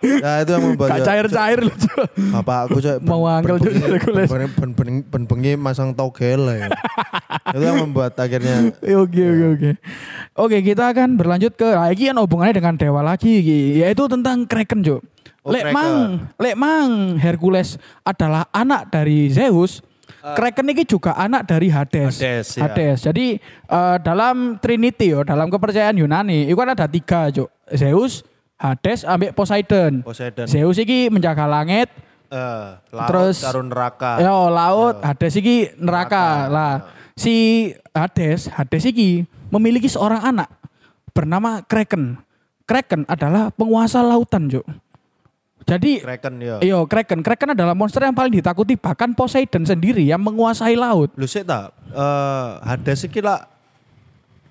Ya 0.06 0.32
itu 0.46 0.52
yang 0.54 0.64
membuat 0.72 0.90
Gak 0.94 1.00
ya, 1.02 1.06
cair-cair 1.10 1.60
loh. 1.66 1.76
Cuk. 1.76 2.06
Bapakku 2.38 2.78
cok 2.78 2.98
Mau 3.02 3.26
angkel, 3.26 3.58
ben 5.10 5.24
bengi 5.26 5.58
masang 5.58 5.92
togel 5.98 6.46
ya. 6.46 6.70
itu 7.52 7.64
yang 7.66 7.82
membuat 7.82 8.14
akhirnya 8.16 8.70
Oke 9.02 9.24
oke 9.26 9.46
oke. 9.58 9.72
Oke 10.38 10.58
kita 10.62 10.94
akan 10.94 11.18
berlanjut 11.18 11.58
ke 11.58 11.66
nah, 11.66 11.90
ini 11.90 12.14
kan 12.14 12.18
hubungannya 12.22 12.54
dengan 12.54 12.76
dewa 12.78 13.02
lagi 13.02 13.42
yaitu 13.82 14.06
tentang 14.06 14.46
Kraken 14.46 14.86
Jo. 14.86 15.02
Oh, 15.46 15.54
Lek 15.54 15.70
mang, 15.70 16.26
lek 16.42 16.58
mang 16.58 17.22
Hercules 17.22 17.78
adalah 18.02 18.50
anak 18.50 18.90
dari 18.90 19.30
Zeus. 19.30 19.86
Kraken 20.22 20.74
ini 20.74 20.84
juga 20.84 21.14
anak 21.14 21.46
dari 21.46 21.70
Hades. 21.70 22.18
Hades, 22.18 22.48
ya. 22.58 22.66
Hades. 22.66 22.98
Jadi 23.06 23.38
eh, 23.70 23.98
dalam 24.02 24.58
Trinity 24.58 25.14
yo, 25.14 25.22
dalam 25.22 25.54
kepercayaan 25.54 25.98
Yunani, 25.98 26.50
itu 26.50 26.58
kan 26.58 26.74
ada 26.74 26.90
tiga 26.90 27.30
Jo. 27.30 27.46
Zeus, 27.70 28.26
Hades, 28.58 29.06
ambek 29.06 29.34
Poseidon. 29.34 30.02
Poseidon. 30.02 30.46
Zeus 30.46 30.78
ini 30.78 31.10
menjaga 31.10 31.46
langit, 31.46 31.90
eh 32.30 32.68
laut, 32.90 33.10
Terus- 33.10 33.42
Tarun 33.42 33.70
neraka. 33.70 34.18
Yo 34.22 34.50
laut, 34.50 35.02
Hades 35.02 35.34
iki 35.38 35.70
neraka. 35.78 36.50
Neraka, 36.50 36.54
Lah, 36.54 36.76
si 37.14 37.36
Hades, 37.94 38.50
Hades 38.50 38.86
iki 38.86 39.26
memiliki 39.54 39.86
seorang 39.86 40.26
anak 40.26 40.50
bernama 41.14 41.62
Kraken. 41.66 42.18
Kraken 42.66 43.06
adalah 43.06 43.54
penguasa 43.54 44.02
lautan, 44.02 44.50
Juk. 44.50 44.66
Jadi 45.66 45.98
Kraken 45.98 46.34
ya. 46.38 46.56
Iya, 46.62 46.78
Kraken. 46.86 47.26
Kraken 47.26 47.58
adalah 47.58 47.74
monster 47.74 48.06
yang 48.06 48.14
paling 48.14 48.38
ditakuti 48.38 48.78
bahkan 48.78 49.18
Poseidon 49.18 49.66
sendiri 49.66 50.06
yang 50.06 50.22
menguasai 50.22 50.78
laut. 50.78 51.10
Lu 51.18 51.26
sih 51.26 51.42
tak 51.42 51.74
eh 51.90 52.50
Hades 52.62 53.10
iki 53.10 53.18
lah 53.20 53.50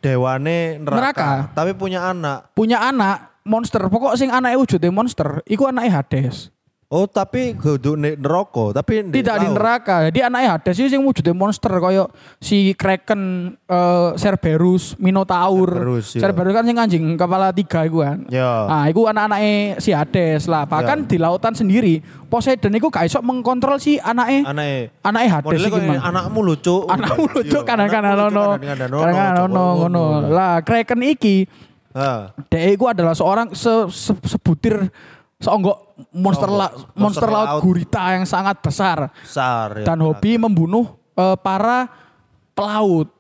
dewane 0.03 0.83
neraka, 0.83 1.01
Neraka. 1.01 1.31
tapi 1.55 1.73
punya 1.73 2.11
anak. 2.11 2.51
Punya 2.53 2.83
anak 2.83 3.41
monster. 3.47 3.81
Pokok 3.87 4.19
sing 4.19 4.29
anaknya 4.29 4.59
wujudnya 4.59 4.91
monster, 4.91 5.41
iku 5.47 5.71
anaknya 5.71 6.03
Hades. 6.03 6.51
Oh, 6.87 7.05
tapi 7.05 7.53
kudu 7.53 7.97
nek 7.97 8.15
neraka, 8.17 8.71
tapi 8.73 9.03
Tidak 9.03 9.37
di 9.37 9.49
neraka. 9.49 10.07
Jadi 10.07 10.21
anaknya 10.21 10.55
Hades 10.55 10.77
itu 10.77 10.89
sing 10.89 11.01
wujudnya 11.01 11.33
monster 11.33 11.73
koyo 11.75 12.07
si 12.37 12.71
Kraken, 12.73 13.21
eh, 13.59 14.09
Cerberus, 14.15 14.95
Minotaur. 14.97 15.75
Cerberus, 15.75 16.07
iya. 16.13 16.21
Cerberus 16.23 16.53
kan 16.53 16.63
sing 16.63 16.77
anjing 16.77 17.05
kepala 17.15 17.51
tiga 17.51 17.83
iku 17.83 17.99
kan. 17.99 18.23
Ya. 18.29 18.47
Nah, 18.65 18.85
iku 18.87 19.05
anak-anaknya 19.05 19.53
si 19.79 19.91
Hades 19.91 20.45
lah. 20.45 20.65
Bahkan 20.65 21.05
di 21.05 21.17
lautan 21.17 21.51
sendiri, 21.53 21.99
Poseidon 22.25 22.71
iku 22.73 22.87
gak 22.89 23.05
iso 23.05 23.19
mengkontrol 23.21 23.77
si 23.77 23.97
anaknya 23.97 24.47
Anake. 24.47 24.95
anaknya 25.01 25.29
Hades 25.33 25.61
kok 25.65 25.81
mang. 25.81 25.99
anakmu 26.01 26.41
lucu. 26.43 26.77
Anakmu 26.85 27.25
lucu 27.33 27.59
kadang-kadang 27.65 28.13
Anakmu 28.13 28.29
lucu, 28.29 28.45
kadang-kadang 28.61 28.91
Kadang-kadang 28.93 29.35
Cok. 29.35 29.51
ono 29.51 29.65
ngono. 29.81 30.05
Lah, 30.29 30.55
Kraken 30.61 31.01
iki 31.03 31.37
Ha. 31.95 32.27
Dek 32.51 32.75
iku 32.75 32.91
adalah 32.91 33.15
seorang 33.15 33.55
se- 33.55 33.87
se- 33.87 34.19
sebutir 34.27 34.91
seonggok 35.45 35.79
monster 36.11 36.49
Seonggok 36.49 36.59
la- 36.59 36.73
monster 36.73 36.97
monster 36.97 37.29
laut 37.29 37.49
laut. 37.51 37.61
gurita 37.61 38.03
yang 38.11 38.25
sangat 38.25 38.57
besar 38.59 39.13
Besar 39.15 39.69
ya. 39.77 39.85
dan 39.85 39.99
hobi 40.01 40.35
membunuh 40.35 40.89
eh, 41.13 41.37
para 41.37 41.93
pelaut. 42.51 43.13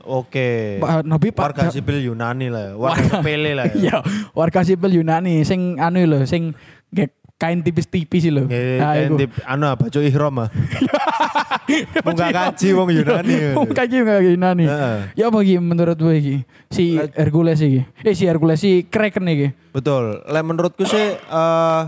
Oke. 0.00 0.76
Hobi 0.84 1.32
pa- 1.32 1.48
Warga 1.48 1.72
sipil 1.72 2.04
Yunani 2.04 2.46
lah 2.46 2.62
ya. 2.62 2.72
Warga 2.82 3.02
sepele 3.18 3.50
lah 3.52 3.64
ya. 3.66 3.74
Iya, 3.74 3.96
warga 4.30 4.60
sipil 4.60 4.90
Yunani 4.94 5.40
sing 5.42 5.76
anu 5.78 6.04
lho, 6.04 6.22
sing 6.24 6.52
kayak 6.90 7.16
kain 7.34 7.60
tipis-tipis. 7.60 8.24
Nggih, 8.24 8.46
Nah, 8.78 8.92
kayak 8.92 9.04
iku. 9.04 9.16
tip- 9.18 9.42
anu 9.44 9.64
apa 9.66 9.84
baju 9.84 9.98
ihram 10.00 10.34
ah. 10.38 10.48
Munggah 12.06 12.30
kaji 12.30 12.68
wong 12.72 12.88
Yunani. 12.90 13.34
Oh, 13.58 13.66
kaji 13.66 13.96
nggak 14.00 14.20
Yunani. 14.26 14.64
Heeh. 14.64 14.96
Ya 15.14 15.28
apa 15.28 15.38
iki 15.40 15.56
menurut 15.56 15.96
gue 15.96 16.14
iki? 16.14 16.36
Si 16.68 16.94
Hercules 16.96 17.58
iki. 17.58 17.82
Eh 18.00 18.12
si 18.12 18.24
Hercules 18.24 18.58
si 18.58 18.84
Kraken 18.84 19.26
iki. 19.26 19.48
Betul. 19.70 20.22
Lah 20.24 20.42
menurutku 20.42 20.84
sih 20.84 21.16
eh 21.16 21.82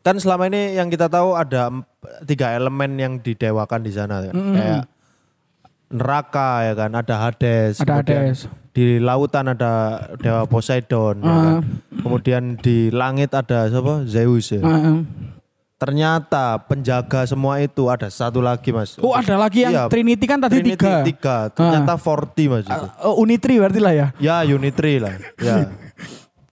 kan 0.00 0.16
selama 0.16 0.46
ini 0.46 0.74
yang 0.74 0.86
kita 0.86 1.10
tahu 1.10 1.34
ada 1.34 1.66
tiga 2.22 2.54
elemen 2.54 2.94
yang 2.94 3.12
didewakan 3.18 3.82
di 3.82 3.90
sana 3.90 4.22
kan. 4.22 4.34
Kayak 4.34 4.82
neraka 5.90 6.50
ya 6.62 6.74
kan, 6.76 6.90
ada 6.94 7.14
Hades. 7.18 7.82
Ada 7.82 7.94
Hades. 7.98 8.46
Di 8.70 8.98
lautan 8.98 9.50
ada 9.50 9.72
dewa 10.16 10.46
Poseidon 10.46 11.18
ya 11.18 11.26
kan. 11.26 11.54
Ah. 11.58 11.60
Kemudian 12.00 12.42
di 12.56 12.88
langit 12.88 13.34
ada 13.34 13.66
siapa? 13.66 14.06
Zeus 14.06 14.50
ya. 14.50 14.62
Heeh. 14.62 15.02
Ternyata 15.74 16.60
penjaga 16.60 17.24
semua 17.24 17.56
itu 17.56 17.88
ada 17.88 18.06
satu 18.06 18.38
lagi 18.38 18.68
Mas. 18.68 19.00
Oh 19.00 19.16
ada 19.16 19.32
lagi 19.34 19.64
yang 19.64 19.72
Iya, 19.72 19.82
Trinity 19.88 20.24
kan 20.24 20.36
tadi 20.36 20.60
Trinity 20.60 20.76
tiga. 20.76 21.00
tiga. 21.02 21.36
Ternyata 21.50 21.96
40 21.96 22.46
Mas 22.46 22.64
itu. 22.64 22.86
Uh, 23.00 23.16
Unitri 23.16 23.56
berarti 23.56 23.80
lah 23.80 23.92
ya. 23.92 24.06
Ya 24.20 24.36
Unitri 24.44 25.00
lah. 25.00 25.16
Ya. 25.40 25.72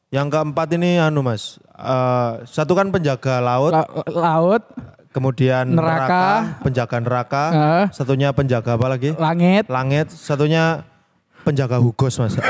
Yang 0.09 0.27
keempat 0.33 0.73
ini 0.73 0.97
anu 0.97 1.21
mas, 1.21 1.61
eh, 1.69 2.31
satu 2.49 2.73
kan 2.73 2.89
penjaga 2.89 3.45
laut, 3.45 3.77
La- 3.77 3.85
laut, 4.09 4.65
kemudian 5.13 5.69
Neraka. 5.69 5.85
neraka, 6.01 6.25
penjaga 6.65 6.97
neraka, 6.97 7.45
eh, 7.53 7.85
satunya 7.93 8.33
penjaga 8.33 8.81
apa 8.81 8.89
lagi? 8.89 9.13
langit. 9.13 9.69
Langit, 9.69 10.09
satunya 10.09 10.89
penjaga 11.49 11.81
hugos 11.81 12.21
mas. 12.21 12.37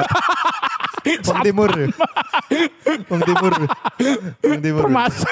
Peng 1.08 1.40
timur, 1.40 1.70
Peng 3.08 3.22
timur, 3.24 3.52
Peng 4.42 4.60
timur. 4.60 4.82
Termasuk, 4.84 5.30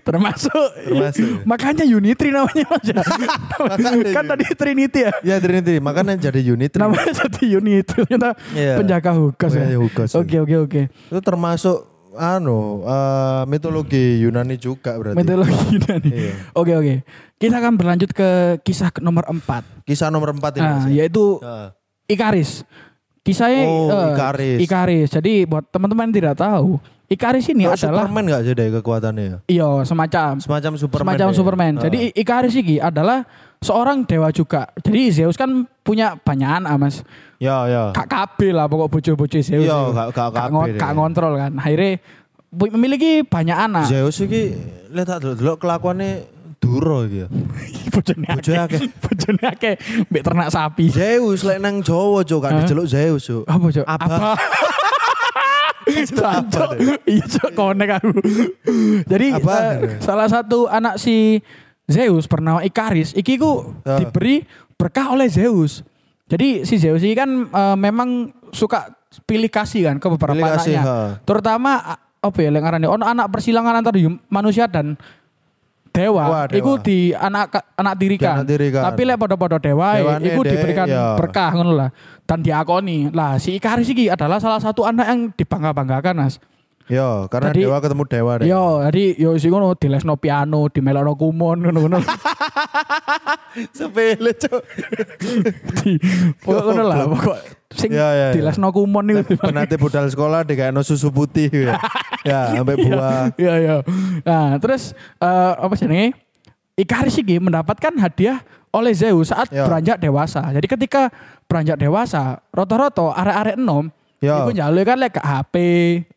termasuk, 0.00 0.68
Termasuk. 0.88 1.28
makanya 1.44 1.84
Unitri 1.84 2.32
namanya 2.32 2.64
mas. 2.64 2.86
Makanya 3.60 4.08
kan 4.08 4.24
tadi 4.24 4.44
Trinity 4.56 5.00
ya. 5.04 5.12
Ya 5.22 5.36
Trinity, 5.36 5.76
makanya 5.78 6.16
jadi 6.16 6.40
Unitri. 6.48 6.80
Namanya 6.80 7.12
jadi 7.12 7.44
Unitri. 7.60 8.08
Ternyata 8.08 8.30
Iya. 8.56 8.80
penjaga 8.80 9.10
Hugas 9.12 9.52
ya. 9.52 9.68
Penjaga 9.68 9.78
Hugos. 9.78 10.10
Oke 10.16 10.36
oke 10.38 10.56
oke. 10.64 10.82
Itu 10.88 11.20
termasuk 11.20 11.76
anu 12.12 12.80
eh, 12.82 13.42
mitologi 13.46 14.24
Yunani 14.24 14.56
juga 14.56 14.96
berarti. 14.96 15.16
Mitologi 15.18 15.56
Yunani. 15.76 16.08
Iya. 16.08 16.32
Oke 16.56 16.72
oke. 16.72 16.94
Kita 17.36 17.60
akan 17.60 17.74
berlanjut 17.76 18.10
ke 18.12 18.28
kisah 18.64 18.88
nomor 18.98 19.28
empat. 19.28 19.66
Kisah 19.84 20.08
nomor 20.08 20.32
empat 20.32 20.56
ini. 20.56 20.64
Mas. 20.64 20.84
yaitu 20.88 21.36
Heeh. 21.38 21.68
Ikaris. 22.08 22.64
Kisahnya 23.22 23.62
Oh, 23.64 23.86
eh, 23.86 24.12
Ikaris. 24.12 24.58
Ikaris. 24.60 25.08
Jadi 25.08 25.46
buat 25.46 25.62
teman-teman 25.70 26.10
yang 26.10 26.16
tidak 26.16 26.34
tahu, 26.36 26.82
Ikaris 27.06 27.46
ini 27.48 27.64
Oh, 27.64 27.72
adalah 27.72 28.02
Superman 28.02 28.24
gak 28.26 28.42
sih 28.42 28.54
dari 28.56 28.70
kekuatannya 28.72 29.24
ya? 29.24 29.38
iya 29.46 29.68
semacam 29.84 30.30
Semacam 30.36 30.72
Superman. 30.74 31.02
semacam 31.06 31.28
ya? 31.28 31.36
Superman. 31.36 31.72
Ah. 31.72 31.82
Jadi 31.86 31.98
Ikaris 32.12 32.54
ini 32.56 32.76
adalah 32.76 33.18
seorang 33.60 34.02
dewa 34.02 34.28
juga. 34.28 34.66
Jadi 34.76 35.00
Zeus 35.12 35.36
kan 35.36 35.50
punya 35.80 36.16
banyak 36.16 36.50
anak, 36.58 36.72
Mas. 36.76 36.96
ya 37.38 37.66
ya. 37.66 37.82
Kak 37.90 38.06
KB 38.06 38.50
lah 38.50 38.66
pokok 38.66 38.90
bojo-bojo 38.90 39.38
Zeus. 39.38 39.62
Iya, 39.62 39.78
gak- 39.92 40.10
gak 40.10 40.48
deh. 40.66 40.78
gak 40.78 40.92
ngontrol 40.92 41.32
kan. 41.36 41.52
Akhirnya 41.54 42.02
memiliki 42.50 43.22
banyak 43.22 43.56
anak. 43.56 43.86
Zeus 43.86 44.18
iki 44.18 44.56
lihat 44.88 45.06
tak 45.06 45.18
delok 45.22 45.58
kelakuannya 45.58 46.26
duro 46.62 47.02
iki 47.02 47.18
ya. 47.20 47.28
Bojone 47.90 48.24
Bojone 48.38 48.58
akeh. 48.62 48.78
akeh. 48.78 48.80
Bojone 49.04 49.42
akeh 49.44 49.74
mbek 50.06 50.22
ternak 50.22 50.48
sapi. 50.48 50.86
Zeus 50.88 51.42
lek 51.42 51.58
nang 51.58 51.82
Jawa 51.82 52.22
cuk 52.22 52.38
gak 52.38 52.48
Hah? 52.48 52.58
diceluk 52.62 52.86
Zeus 52.86 53.22
cuk. 53.24 53.42
Apa, 53.44 53.66
Cok? 53.68 53.86
Apa? 53.86 54.16
Iya, 57.04 57.24
Cok, 57.28 57.50
konek 57.52 57.90
aku. 57.92 58.10
Jadi 59.04 59.26
Apa? 59.34 59.54
eh, 59.76 59.98
salah 59.98 60.30
satu 60.30 60.64
anak 60.64 60.96
si 60.96 61.42
Zeus 61.84 62.24
bernama 62.24 62.62
Ikaris, 62.62 63.12
iki 63.12 63.34
ku 63.34 63.74
Ah. 63.82 63.98
diberi 63.98 64.46
berkah 64.78 65.10
oleh 65.10 65.26
Zeus. 65.26 65.82
Jadi 66.26 66.62
si 66.62 66.78
Zeus 66.78 67.02
ini 67.02 67.12
kan 67.12 67.28
eh, 67.44 67.76
memang 67.76 68.30
suka 68.50 68.94
pilih 69.26 69.50
kasih 69.50 69.84
kan 69.84 69.96
ke 69.98 70.06
beberapa 70.08 70.38
Pilih 70.38 70.52
kasih, 70.54 70.76
anaknya. 70.78 70.94
ha. 71.12 71.20
Terutama 71.20 71.70
apa 72.22 72.38
ya 72.38 72.48
yang 72.48 72.62
ngarani 72.62 72.86
ono 72.86 73.04
anak 73.04 73.26
persilangan 73.28 73.74
antara 73.76 73.98
manusia 74.30 74.64
dan 74.64 74.94
dewa. 75.92 76.24
Wah, 76.24 76.44
dewa. 76.48 76.58
Iku 76.58 76.72
di 76.80 77.12
anak 77.12 77.52
anak 77.76 77.94
dirikan. 78.00 78.42
Dianak-dirikan. 78.42 78.82
Tapi 78.82 79.00
lek 79.04 79.16
podo-podo 79.20 79.56
dewa 79.60 79.88
Dewane 79.94 80.24
iku 80.24 80.40
dek, 80.42 80.50
diberikan 80.56 80.86
ya. 80.88 81.14
berkah 81.20 81.52
ngono 81.52 81.72
lah 81.76 81.90
dan 82.24 82.40
diakoni. 82.40 83.12
Lah 83.12 83.36
si 83.36 83.60
Ikaris 83.60 83.92
iki 83.92 84.08
adalah 84.08 84.40
salah 84.40 84.58
satu 84.58 84.88
anak 84.88 85.06
yang 85.06 85.20
dibangga-banggakan 85.36 86.16
Mas. 86.16 86.40
Yo, 86.90 87.30
karena 87.30 87.54
Jadi- 87.54 87.62
dewa 87.62 87.78
ketemu 87.78 88.04
dewa 88.10 88.32
deh. 88.42 88.46
Yo, 88.50 88.64
jadi 88.90 89.04
yo 89.14 89.30
si 89.38 89.46
ngono 89.46 89.78
dilesno 89.78 90.18
piano, 90.18 90.66
dimelokno 90.66 91.14
kumon 91.14 91.62
ngono-ngono. 91.62 92.02
Sepele 93.76 94.34
cuk. 94.34 94.62
Di 95.78 95.92
pokok 96.42 96.62
ngono 96.66 96.82
lah, 96.82 97.06
pokok 97.06 97.38
sing 97.74 97.90
Ya, 97.92 98.08
ya, 98.12 98.26
ya. 98.28 98.28
dilesno 98.36 98.68
kumon 98.70 99.04
itu. 99.12 99.36
Penate 99.36 99.76
budal 99.76 100.08
sekolah 100.08 100.44
dikasih 100.44 100.84
susu 100.84 101.08
putih 101.08 101.48
ya. 101.50 101.76
ya, 102.28 102.40
sampai 102.56 102.76
buah. 102.78 103.32
Iya, 103.36 103.54
iya. 103.58 103.76
Nah, 104.24 104.56
terus 104.60 104.92
eh, 105.18 105.52
apa 105.56 105.74
sih 105.74 105.88
nih? 105.88 106.12
Ikaris 106.72 107.20
iki 107.20 107.36
mendapatkan 107.36 107.92
hadiah 108.00 108.40
oleh 108.72 108.96
Zeus 108.96 109.28
saat 109.28 109.52
Ya. 109.52 109.68
beranjak 109.68 110.00
dewasa. 110.00 110.40
Jadi 110.52 110.64
ketika 110.64 111.12
beranjak 111.44 111.76
dewasa, 111.76 112.40
rata-rata 112.48 113.12
arek-arek 113.12 113.56
enom 113.60 113.92
Ya. 114.22 114.46
Iku 114.46 114.54
njaluk 114.54 114.86
kan 114.86 114.96
lek 115.02 115.18
ke 115.18 115.22
HP, 115.26 115.54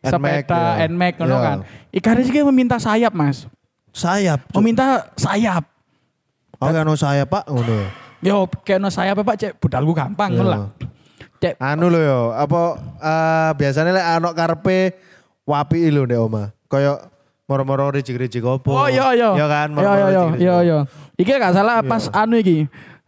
sepeda, 0.06 0.78
ya. 0.78 0.86
Nmax 0.86 1.14
ngono 1.18 1.36
Ya. 1.36 1.42
kan. 1.42 1.58
Ikaris 1.90 2.30
iki 2.30 2.46
meminta 2.46 2.78
sayap, 2.78 3.10
Mas. 3.18 3.50
Sayap. 3.90 4.46
Meminta 4.54 5.10
sayap. 5.18 5.66
Oh 6.62 6.70
kan 6.70 6.86
sayap 6.94 7.28
Pak 7.34 7.50
ngono. 7.50 7.66
ya. 7.66 7.90
Yo 8.22 8.46
kena 8.62 8.94
sayap 8.94 9.26
Pak 9.26 9.36
cek 9.42 9.52
budalku 9.58 9.98
gampang 9.98 10.30
Iya. 10.32 10.38
ngono 10.38 10.50
lah. 10.54 10.62
Cek 11.42 11.56
Anu 11.60 11.92
lho 11.92 12.00
yo, 12.00 12.20
apa 12.32 12.62
eh 12.98 13.50
biasanya 13.56 13.92
lek 13.92 14.06
anak 14.18 14.34
karepe 14.34 14.78
wapi 15.44 15.90
lho 15.90 16.06
ndek 16.06 16.20
oma. 16.20 16.44
Kayak 16.66 17.12
moro-moro 17.46 17.94
rijik-rijik 17.94 18.42
opo. 18.42 18.74
Oh 18.74 18.90
iya 18.90 19.14
iya. 19.14 19.30
Iya 19.38 19.46
kan, 19.46 19.68
Iya 19.70 19.76
moro-moro 19.76 20.00
iya 20.00 20.08
iya 20.10 20.24
iya 20.36 20.56
iya. 20.64 20.78
Iki 21.16 21.32
gak 21.32 21.54
salah 21.54 21.80
pas 21.82 22.10
anu 22.10 22.40
iki. 22.40 22.66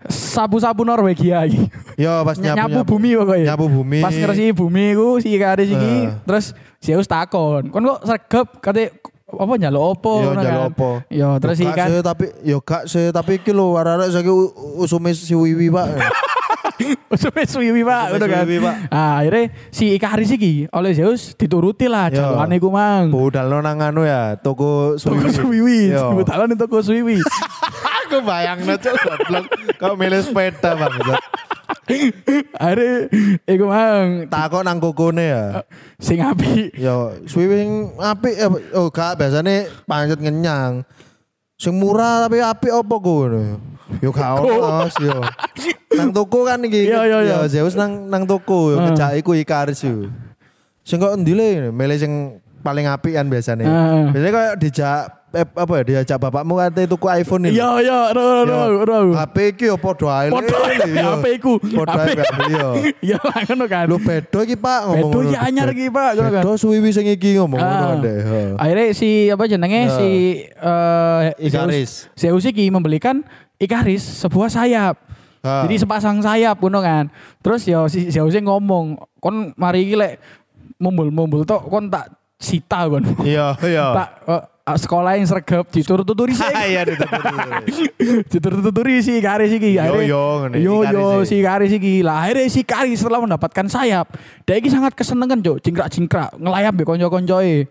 Sapu-sapu 0.07 0.85
Norwegia 0.85 1.41
iki. 1.43 1.65
Yo 1.97 2.21
pas 2.21 2.37
Ny- 2.37 2.53
nyapu, 2.53 2.69
nyapu, 2.69 2.79
bumi 2.85 3.17
pokoknya. 3.17 3.45
Nyapu 3.49 3.65
bumi. 3.65 3.99
Pas 4.05 4.13
ngeresi 4.13 4.53
bumi 4.53 4.93
ku 4.93 5.17
si 5.17 5.33
Karis 5.35 5.73
iki, 5.73 5.93
Eh. 6.05 6.13
terus 6.21 6.53
Zeus 6.77 7.09
takon, 7.09 7.73
"Kon 7.73 7.81
kok 7.81 8.05
sregep 8.05 8.47
kate 8.61 8.83
apa 9.27 9.53
njaluk 9.57 9.97
opo?" 9.97 10.21
Yo 10.21 10.31
njaluk 10.37 10.61
kan. 10.61 10.69
opo. 10.69 10.89
Yo 11.09 11.29
terus 11.41 11.57
Yo, 11.57 11.73
kan 11.73 11.89
sih, 11.89 12.01
tapi 12.05 12.25
yo 12.45 12.57
gak 12.61 12.83
sih 12.85 13.09
tapi 13.09 13.41
iki 13.41 13.49
lho 13.49 13.73
arek-arek 13.73 14.13
saiki 14.13 14.31
usume 14.77 15.09
si 15.11 15.33
Wiwi 15.33 15.73
Pak. 15.73 15.87
Usume 17.09 17.41
suwi 17.43 17.81
Pak 17.81 18.03
ngono 18.13 18.25
kan. 18.29 18.43
suwi, 18.45 18.57
Pak. 18.61 18.75
Ah, 18.93 19.23
akhirnya 19.23 19.43
si 19.73 19.97
Ikaris 19.97 20.29
iki 20.29 20.69
oleh 20.69 20.93
Zeus 20.93 21.33
dituruti 21.33 21.89
lah 21.89 22.13
Yo. 22.13 22.21
jalukane 22.21 22.55
ku 22.61 22.69
mang. 22.69 23.09
Budal 23.09 23.49
nang 23.49 23.81
anu 23.81 24.05
ya, 24.05 24.37
toko 24.37 24.93
Toko 24.95 25.27
Suwiwi. 25.27 25.33
suwiwi, 25.33 25.79
Yo. 25.95 26.13
sebutan 26.13 26.53
toko 26.53 26.77
suwiwi. 26.83 27.17
Aku 28.07 28.23
bayang 28.23 28.61
cuk 28.63 28.93
goblok. 28.95 29.45
Kau 29.81 29.93
milih 29.99 30.21
sepeda 30.23 30.77
Bang. 30.77 30.93
Akhirnya 32.57 33.07
iku 33.47 33.65
mang 33.67 34.27
Takok 34.27 34.61
nang 34.63 34.77
kokone 34.79 35.25
ya. 35.27 35.43
sing 35.99 36.19
api. 36.19 36.71
Yo, 36.75 37.15
swimming 37.25 37.95
apik 37.97 38.35
ya, 38.35 38.47
oh 38.75 38.87
gak 38.91 39.17
biasane 39.17 39.67
pancet 39.87 40.19
ngenyang. 40.19 40.83
Sing 41.57 41.73
murah 41.73 42.27
tapi 42.27 42.37
apik 42.37 42.69
apa 42.69 42.95
ngono. 42.95 43.76
Yo 43.97 44.11
gak 44.11 44.29
ono 44.37 44.83
Mas, 44.83 44.95
yo. 44.97 45.15
Nang 45.93 46.11
toko 46.11 46.43
kan 46.43 46.59
iki. 46.59 46.85
Iya, 46.85 47.01
iya, 47.03 47.17
iya. 47.23 47.35
Yo, 47.37 47.47
Zeus 47.47 47.73
nang 47.73 48.05
nang 48.05 48.23
toko 48.23 48.71
yo 48.71 48.77
Ah. 48.77 48.91
ngejak 48.91 49.11
iku 49.17 49.31
Ikaris 49.33 49.81
yo. 49.81 50.11
Sing 50.81 50.97
kok 50.97 51.13
endi 51.13 51.31
le 51.31 51.67
milih 51.69 51.95
sing 51.95 52.13
paling 52.59 52.83
apik 52.85 53.13
kan 53.13 53.25
biasanya. 53.25 53.63
Ah. 53.63 54.07
Biasanya 54.09 54.33
kayak 54.33 54.53
dijak 54.57 54.99
eh, 55.29 55.43
apa 55.45 55.73
ya 55.73 55.83
diajak 55.85 56.17
bapakmu 56.17 56.55
kate 56.57 56.83
tuku 56.85 57.07
iPhone 57.09 57.47
ini. 57.47 57.55
Iya 57.55 57.69
iya, 57.79 57.99
ro 58.11 58.23
ro 58.41 58.43
Yo, 58.43 58.59
ro. 58.83 58.97
HP 59.13 59.35
iki 59.53 59.65
yo 59.65 59.75
padha 59.75 60.07
ae. 60.17 60.27
Padha 60.31 60.57
Yo. 60.83 61.07
HP 61.13 61.25
iku. 61.35 61.53
Padha 61.59 62.01
ae 62.05 62.15
yo. 62.51 62.69
Lah 63.23 63.39
ngono 63.43 63.65
kan. 63.67 63.85
Lu 63.85 63.97
bedo 63.97 64.39
iki 64.41 64.55
Pak 64.55 64.79
ngomong. 64.85 65.11
Bedo 65.11 65.19
iki 65.25 65.37
anyar 65.37 65.67
iki, 65.71 65.87
Pak, 65.87 66.09
ngono 66.13 66.29
kan. 66.29 66.43
Bedo 66.43 66.53
suwi 66.55 66.79
sing 66.89 67.07
iki 67.07 67.35
ngomong 67.35 67.55
ngono 67.55 67.87
Ah. 67.87 67.99
deh. 67.99 68.17
ha. 68.19 68.39
Akhirnya 68.59 68.85
si 68.91 69.09
apa 69.27 69.43
jenenge 69.45 69.79
Ya. 69.81 69.91
si 69.93 70.09
eh 70.49 71.21
Ikaris. 71.41 72.11
Zeus, 72.15 72.43
Zeus 72.43 72.43
iki 72.45 72.67
membelikan 72.67 73.23
Ikaris 73.57 74.05
sebuah 74.21 74.49
sayap. 74.53 74.95
Ha. 75.41 75.65
Jadi 75.65 75.75
sepasang 75.81 76.21
sayap 76.21 76.57
ngono 76.61 76.79
kan. 76.81 77.09
Terus 77.41 77.65
ya 77.65 77.85
si 77.89 78.09
Zeus 78.13 78.33
ngomong, 78.37 78.97
"Kon 79.17 79.53
mari 79.57 79.85
iki 79.85 79.97
lek 79.97 80.21
mumbul-mumbul 80.77 81.45
tok 81.45 81.65
kon 81.69 81.89
tak 81.89 82.13
sita 82.37 82.85
kon." 82.85 83.01
Iya, 83.25 83.57
iya. 83.65 83.85
tak 83.97 84.09
eh, 84.27 84.43
sekolah 84.75 85.15
yang 85.15 85.25
sregep 85.25 85.65
ditur-tuturi 85.71 86.35
sih. 86.35 86.51
Iya 86.67 86.83
ditutup. 86.83 87.21
ditur-tuturi 88.27 88.99
si 89.07 89.23
Karis 89.23 89.55
iki. 89.55 89.79
Yo, 89.79 90.03
yo, 90.03 90.23
ngene, 90.43 90.55
Yo 90.59 90.83
yo 90.83 91.05
si 91.23 91.39
Karis 91.39 91.71
iki. 91.71 92.03
Lah 92.03 92.27
akhirnya 92.27 92.51
si 92.51 92.61
Karis 92.67 92.99
setelah 92.99 93.23
mendapatkan 93.23 93.65
sayap, 93.71 94.11
dia 94.43 94.59
iki 94.59 94.67
sangat 94.67 94.91
kesenengan, 94.93 95.39
Cuk. 95.39 95.63
Jingkrak-jingkrak 95.63 96.35
ngelayap 96.37 96.73
be 96.75 96.83
konco-koncoe. 96.83 97.65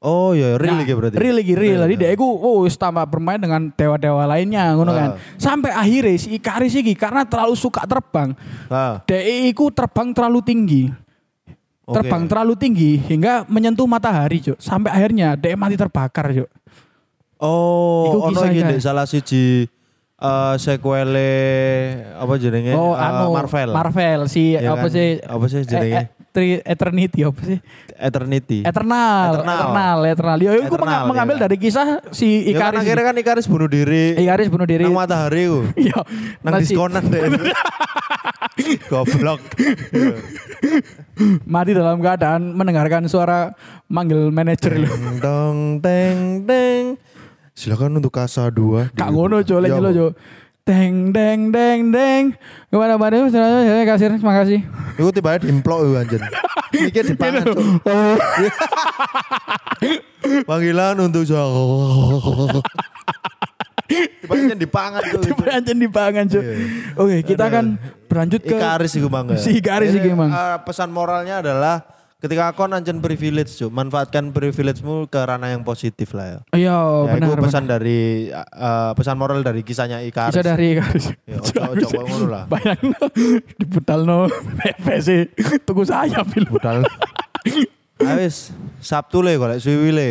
Oh 0.00 0.32
iya, 0.32 0.56
real 0.56 0.80
Nah, 0.80 0.84
iki 0.88 0.96
berarti. 0.96 1.16
Real 1.20 1.36
iki 1.44 1.52
real. 1.52 1.84
Jadi 1.84 1.94
dia 2.00 2.10
iku 2.16 2.24
oh 2.24 2.64
tambah 2.72 3.04
bermain 3.04 3.36
dengan 3.36 3.68
dewa-dewa 3.68 4.24
lainnya 4.24 4.72
ngono 4.72 4.96
kan. 4.96 5.08
Ah. 5.12 5.16
Sampai 5.36 5.76
akhirnya 5.76 6.16
si 6.16 6.40
Ikaris 6.40 6.72
iki 6.72 6.96
karena 6.96 7.28
terlalu 7.28 7.52
suka 7.52 7.84
terbang, 7.84 8.32
Ah, 8.72 9.04
dia 9.04 9.20
iku 9.44 9.68
terbang 9.68 10.16
terlalu 10.16 10.40
tinggi. 10.40 10.82
oke. 11.84 12.00
Terbang 12.00 12.24
terlalu 12.24 12.56
tinggi 12.56 12.96
hingga 12.96 13.44
menyentuh 13.44 13.84
matahari, 13.84 14.40
Cuk. 14.40 14.56
Sampai 14.56 14.88
akhirnya 14.88 15.36
dia 15.36 15.52
mati 15.52 15.76
terbakar, 15.76 16.32
Cuk. 16.32 16.48
Oh, 17.40 18.24
ono 18.24 18.40
iki 18.48 18.60
ndek 18.64 18.80
salah 18.80 19.04
siji 19.04 19.68
eh 20.20 20.54
sequele 20.56 21.32
apa 22.12 22.32
jenenge? 22.36 22.72
Oh, 22.72 22.92
Eh, 22.92 23.00
anu 23.00 23.32
Marvel. 23.32 23.70
Marvel 23.70 24.20
si 24.26 24.52
Iya 24.52 24.70
apa 24.70 24.86
kan? 24.86 24.92
sih? 24.92 25.08
Apa 25.18 25.44
sih 25.46 25.60
jenenge? 25.62 26.12
Tri- 26.30 26.62
Eternity 26.62 27.24
apa 27.24 27.40
sih? 27.42 27.58
Eternity. 27.92 28.58
Eternal, 28.62 29.34
Eternal. 29.34 29.58
Eternal, 29.58 29.98
Eternal. 30.06 30.38
Yo, 30.38 30.50
itu 30.54 30.70
Eternal, 30.70 31.02
mengambil 31.04 31.34
iya. 31.34 31.42
dari 31.42 31.56
kisah 31.56 31.88
si 32.10 32.46
Ya 32.46 32.54
kan 32.54 32.70
Ikaris. 32.70 32.80
akhirnya 32.80 33.04
kan 33.04 33.16
Ikaris 33.16 33.46
bunuh 33.46 33.66
diri. 33.66 34.14
Ikaris 34.14 34.46
bunuh 34.46 34.62
diri. 34.64 34.84
Nang 34.84 34.94
matahari 34.94 35.48
ku. 35.48 35.66
Iya. 35.80 35.98
Nang 36.40 36.52
Nah, 36.52 36.60
si- 36.60 36.70
diskonan 36.70 37.02
deh. 37.04 37.22
Goblok. 38.86 39.40
Iya. 39.90 40.14
mati 41.50 41.72
dalam 41.72 41.98
keadaan 41.98 42.54
mendengarkan 42.54 43.04
suara 43.06 43.52
manggil 43.86 44.28
manajer 44.28 44.76
lu. 44.76 44.88
Dong 45.18 45.80
teng 45.80 46.44
teng. 46.44 46.94
Silakan 47.60 48.00
untuk 48.00 48.08
kasa 48.08 48.48
2. 48.48 48.96
Kak 48.96 49.12
ngono 49.12 49.44
cok, 49.44 49.58
lagi 49.60 49.76
lo 49.76 49.92
cok. 49.92 50.12
Deng 50.64 51.12
deng 51.12 51.52
deng 51.52 51.92
deng. 51.92 52.32
Ke 52.72 52.76
mana 52.80 52.96
mana 52.96 53.28
saya 53.28 53.84
kasih 53.84 54.16
terima 54.16 54.32
kasih. 54.40 54.64
Iku 54.96 55.12
tiba 55.12 55.36
dimplok 55.36 55.84
iku 55.84 55.92
anjen. 56.00 56.20
Iki 56.72 57.00
dipangan 57.12 57.52
cuk. 57.52 57.60
Panggilan 60.48 60.96
untuk 61.04 61.28
saya. 61.28 61.44
Tiba 63.90 64.34
anjen 64.40 64.56
dipangan 64.56 65.02
cuk. 65.04 65.20
Tiba 65.20 65.44
anjen 65.52 65.76
dipangan 65.76 66.24
cok. 66.32 66.40
Iya. 66.40 66.56
Oke 66.96 67.16
kita 67.28 67.44
akan 67.44 67.76
berlanjut 68.08 68.40
ke 68.40 68.56
Ikaris 68.56 68.92
iku 68.96 69.12
Bang. 69.12 69.36
Si 69.36 69.60
Ikaris 69.60 69.92
Jadi, 69.92 70.08
iki, 70.08 70.16
Bang. 70.16 70.32
eh, 70.32 70.56
pesan 70.64 70.88
moralnya 70.88 71.44
adalah 71.44 71.84
ketika 72.20 72.52
kau 72.52 72.68
anjen 72.68 73.00
privilege 73.00 73.56
cuk, 73.56 73.72
manfaatkan 73.72 74.28
privilege-mu 74.30 75.08
ke 75.08 75.16
ranah 75.16 75.56
yang 75.56 75.64
positif 75.64 76.12
lah 76.12 76.26
ya. 76.28 76.40
Iya 76.52 76.76
ya, 76.76 77.12
itu 77.16 77.30
benar. 77.32 77.40
pesan 77.40 77.64
benar. 77.64 77.72
dari 77.80 78.00
eh, 78.30 78.90
pesan 78.92 79.16
moral 79.16 79.40
dari 79.40 79.60
kisahnya 79.64 80.04
Ikaris. 80.04 80.36
Bisa 80.36 80.44
dari 80.44 80.66
Ikaris. 80.76 81.04
Ya, 81.24 81.40
ojo 81.40 81.56
ojo 81.72 81.86
ngono 82.04 82.26
lah. 82.28 82.44
Bayang 82.44 82.80
di 83.58 83.64
budal 83.64 84.04
no 84.04 84.28
PC 84.86 85.32
tuku 85.64 85.82
sayap 85.88 86.28
lu. 86.36 86.60
Budal. 86.60 86.84
Awis 88.04 88.52
Sabtu 88.88 89.24
le 89.24 89.40
golek 89.40 89.60
suwi 89.64 89.90
le. 89.92 90.08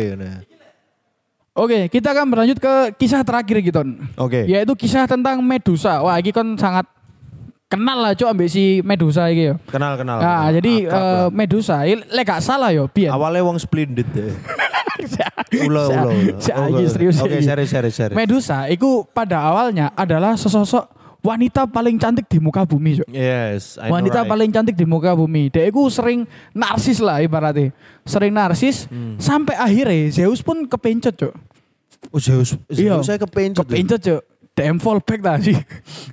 Oke, 1.50 1.90
kita 1.90 2.14
akan 2.14 2.30
berlanjut 2.30 2.62
ke 2.62 2.94
kisah 2.94 3.26
terakhir 3.26 3.58
gitu. 3.60 3.82
Oke. 4.16 4.46
Yaitu 4.46 4.72
kisah 4.78 5.04
tentang 5.10 5.42
Medusa. 5.42 5.98
Wah, 5.98 6.16
ini 6.16 6.30
kan 6.30 6.54
sangat 6.54 6.86
kenal 7.70 8.02
lah 8.02 8.12
cok 8.12 8.28
ambek 8.34 8.50
si 8.50 8.82
Medusa 8.82 9.30
iki 9.30 9.48
yo. 9.48 9.54
Kenal 9.70 9.94
kenal. 9.94 10.18
Nah, 10.18 10.50
kenal. 10.50 10.56
jadi 10.58 10.72
Akrab 10.84 10.98
eh, 10.98 11.06
lah. 11.06 11.28
Medusa, 11.30 11.76
ini 11.86 12.02
lek 12.10 12.24
gak 12.26 12.42
salah 12.42 12.74
yo, 12.74 12.90
pian. 12.90 13.14
awalnya 13.14 13.46
wong 13.46 13.56
splendid 13.56 14.10
deh. 14.10 14.34
Ulo 15.66 15.88
ulo. 15.88 16.10
serius 16.86 17.16
Oke, 17.22 17.40
iki. 17.40 17.46
serius 17.46 17.70
serius 17.70 17.94
serius. 17.96 18.16
Medusa 18.16 18.68
itu 18.68 19.06
pada 19.10 19.40
awalnya 19.40 19.88
adalah 19.96 20.36
sesosok 20.36 20.86
wanita 21.20 21.64
paling 21.64 21.96
cantik 21.96 22.28
di 22.28 22.36
muka 22.36 22.64
bumi, 22.64 23.00
Cok. 23.00 23.08
Yes, 23.08 23.76
I 23.76 23.88
know 23.88 23.96
wanita 23.96 24.24
right. 24.24 24.30
paling 24.30 24.50
cantik 24.52 24.76
di 24.76 24.84
muka 24.84 25.12
bumi. 25.12 25.48
Dia 25.48 25.68
itu 25.68 25.80
sering 25.88 26.28
narsis 26.52 27.00
lah 27.00 27.20
ibaratnya. 27.20 27.72
Sering 28.04 28.32
narsis 28.32 28.84
Hmm. 28.88 29.16
sampai 29.16 29.56
akhirnya 29.56 30.08
Zeus 30.12 30.40
pun 30.40 30.64
kepencet, 30.64 31.16
Cok. 31.16 31.34
Oh, 32.08 32.20
Zeus. 32.20 32.56
Iya. 32.68 32.96
Zeus 33.00 33.06
saya 33.08 33.18
kepencet. 33.20 33.60
Kepencet, 33.60 34.00
Cok. 34.00 34.22
DM 34.60 34.76
fallback 34.76 35.20
lah 35.20 35.40
sih. 35.40 35.56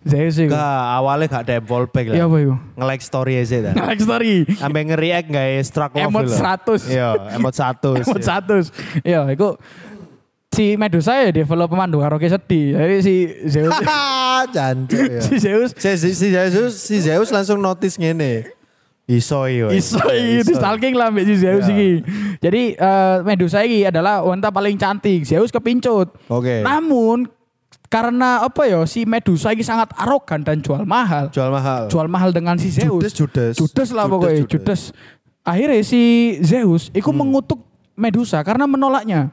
Zeus 0.02 0.40
itu. 0.40 0.48
Gak, 0.48 0.64
awalnya 0.96 1.28
gak 1.28 1.44
ada 1.44 1.56
fallback 1.60 2.06
lah. 2.08 2.16
Iya 2.16 2.26
apa? 2.26 2.38
Nge-like 2.80 3.04
story 3.04 3.34
aja 3.38 3.58
dah. 3.62 3.74
Like 3.76 4.00
story. 4.00 4.36
Sampai 4.56 4.88
nge-react 4.88 5.28
gak 5.28 5.46
ya 5.46 5.62
struck 5.62 5.92
love 5.92 6.08
Emot 6.08 6.24
lho. 6.24 6.38
100. 6.40 6.88
Iya, 6.88 7.10
emot 7.36 7.54
100. 7.54 8.08
Emot 8.08 8.22
100. 8.24 9.04
Iya, 9.04 9.22
itu 9.30 9.50
si 10.48 10.74
Medusa 10.74 11.14
ya 11.22 11.30
develop 11.30 11.68
pemandu 11.70 12.00
karaoke 12.00 12.26
sedih. 12.26 12.74
Jadi 12.74 12.96
si 13.04 13.16
Zeus 13.46 13.76
jancuk 14.56 15.06
ya. 15.06 15.22
si 15.22 15.36
Zeus 15.38 15.70
Si, 15.76 15.90
si, 15.94 16.10
si 16.16 16.28
Zeus, 16.32 16.74
si 16.74 16.96
Zeus 16.98 17.30
langsung 17.30 17.60
notice 17.60 18.00
ngene. 18.00 18.56
Iso 19.08 19.48
iyo. 19.48 19.72
iso 19.72 20.04
iki 20.04 20.44
di 20.44 20.52
stalking 20.52 20.92
lah 20.92 21.08
mbak 21.08 21.24
si 21.24 21.40
Zeus 21.40 21.64
Iya. 21.64 21.72
iki. 21.72 21.92
Jadi 22.42 22.64
eh, 22.74 23.16
Medusa 23.24 23.64
iki 23.64 23.86
adalah 23.86 24.20
wanita 24.20 24.52
paling 24.52 24.76
cantik. 24.76 25.24
Zeus 25.24 25.48
kepincut. 25.48 26.12
Oke. 26.28 26.60
Namun 26.60 27.24
karena 27.88 28.44
apa 28.44 28.64
ya 28.64 28.84
si 28.84 29.04
Medusa 29.04 29.52
ini 29.52 29.64
sangat 29.64 29.96
arogan 29.96 30.44
dan 30.44 30.60
jual 30.60 30.84
mahal. 30.84 31.32
Jual 31.32 31.48
mahal. 31.48 31.88
Jual 31.88 32.08
mahal 32.08 32.30
dengan 32.32 32.56
si 32.56 32.68
Zeus. 32.68 33.00
Judes, 33.00 33.14
Judes. 33.14 33.54
Judes 33.56 33.90
lah 33.92 34.06
pokoknya, 34.06 34.44
Judes. 34.44 34.92
Akhirnya 35.42 35.80
si 35.82 36.02
Zeus 36.42 36.92
itu 36.92 37.08
Hmm. 37.08 37.18
mengutuk 37.18 37.64
Medusa 37.96 38.44
karena 38.44 38.68
menolaknya. 38.68 39.32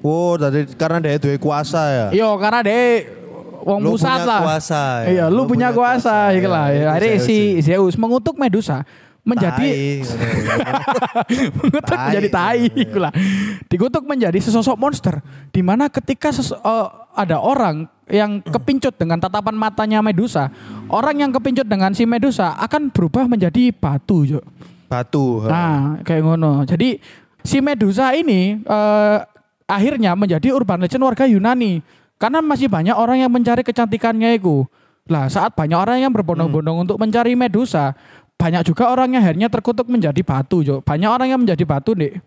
Oh, 0.00 0.34
tadi 0.34 0.66
karena 0.74 0.98
dia 0.98 1.16
duwe 1.16 1.38
kuasa 1.38 1.82
ya. 1.88 2.06
Iya, 2.10 2.28
karena 2.36 2.60
dia 2.60 3.08
wong 3.62 3.80
Lu 3.80 3.96
pusat 3.96 4.20
punya 4.20 4.28
lah. 4.28 4.40
kuasa 4.44 4.82
ya. 5.00 5.06
Iya, 5.08 5.24
lu, 5.32 5.42
punya, 5.46 5.68
kuasa, 5.72 6.14
Iya, 6.28 6.36
iku 6.36 6.48
lah. 6.50 6.66
itu 6.68 6.76
Ya, 6.76 6.88
akhirnya 6.92 7.16
Zeus 7.16 7.24
si. 7.24 7.38
Zeus 7.62 7.94
mengutuk 7.96 8.36
Medusa 8.36 8.84
menjadi 9.24 10.04
mengutuk 11.64 11.96
menjadi 11.96 12.28
tai 12.28 12.68
iku 12.84 12.98
lah. 13.00 13.12
Dikutuk 13.72 14.04
menjadi 14.04 14.36
sesosok 14.36 14.76
monster 14.76 15.24
di 15.50 15.64
mana 15.64 15.88
ketika 15.88 16.28
ses- 16.30 16.52
eh, 16.52 16.86
ada 17.16 17.40
orang 17.40 17.88
yang 18.04 18.44
kepincut 18.44 19.00
dengan 19.00 19.16
tatapan 19.16 19.56
matanya 19.56 20.04
Medusa, 20.04 20.52
orang 20.92 21.24
yang 21.24 21.30
kepincut 21.32 21.64
dengan 21.64 21.96
si 21.96 22.04
Medusa 22.04 22.52
akan 22.60 22.92
berubah 22.92 23.24
menjadi 23.24 23.72
batu, 23.72 24.28
Cuk. 24.28 24.44
Batu. 24.92 25.48
Nah, 25.48 26.04
kayak 26.04 26.20
ngono. 26.20 26.68
Jadi 26.68 27.00
si 27.40 27.64
Medusa 27.64 28.12
ini 28.12 28.60
eh, 28.60 29.18
akhirnya 29.64 30.12
menjadi 30.12 30.52
urban 30.52 30.84
legend 30.84 31.00
warga 31.00 31.24
Yunani 31.24 31.80
karena 32.20 32.44
masih 32.44 32.68
banyak 32.68 32.92
orang 32.92 33.24
yang 33.24 33.32
mencari 33.32 33.64
kecantikannya 33.64 34.36
itu. 34.36 34.68
Lah, 35.04 35.28
saat 35.28 35.52
banyak 35.52 35.76
orang 35.76 36.00
yang 36.00 36.12
berbondong-bondong 36.16 36.88
untuk 36.88 36.96
mencari 36.96 37.36
Medusa, 37.36 37.92
banyak 38.44 38.62
juga 38.62 38.92
orang 38.92 39.16
yang 39.16 39.24
akhirnya 39.24 39.48
terkutuk 39.48 39.88
menjadi 39.88 40.20
batu, 40.20 40.60
Jo. 40.60 40.84
Banyak 40.84 41.08
orang 41.08 41.32
yang 41.32 41.40
menjadi 41.40 41.64
batu 41.64 41.96
nih. 41.96 42.20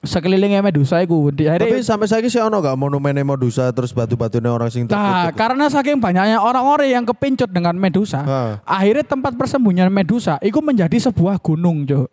Sekelilingnya 0.00 0.60
Medusa 0.60 1.00
itu. 1.00 1.28
Di 1.28 1.44
akhirnya- 1.44 1.76
Tapi 1.76 1.84
sampai 1.84 2.08
saiki 2.08 2.28
sih 2.28 2.40
ono 2.40 2.56
gak 2.56 2.72
monumen 2.72 3.16
Medusa 3.20 3.68
terus 3.68 3.92
batu-batunya 3.92 4.48
orang 4.48 4.68
sing 4.68 4.84
Nah, 4.84 4.92
terkutuk. 5.28 5.36
karena 5.36 5.64
saking 5.68 5.96
banyaknya 5.96 6.40
orang-orang 6.40 6.88
yang 6.90 7.04
kepincut 7.04 7.48
dengan 7.48 7.72
Medusa, 7.72 8.20
Ha. 8.20 8.40
akhirnya 8.64 9.04
tempat 9.04 9.32
persembunyian 9.32 9.88
Medusa 9.88 10.36
itu 10.40 10.60
menjadi 10.60 10.96
sebuah 11.02 11.36
gunung, 11.36 11.84
Jo. 11.84 12.08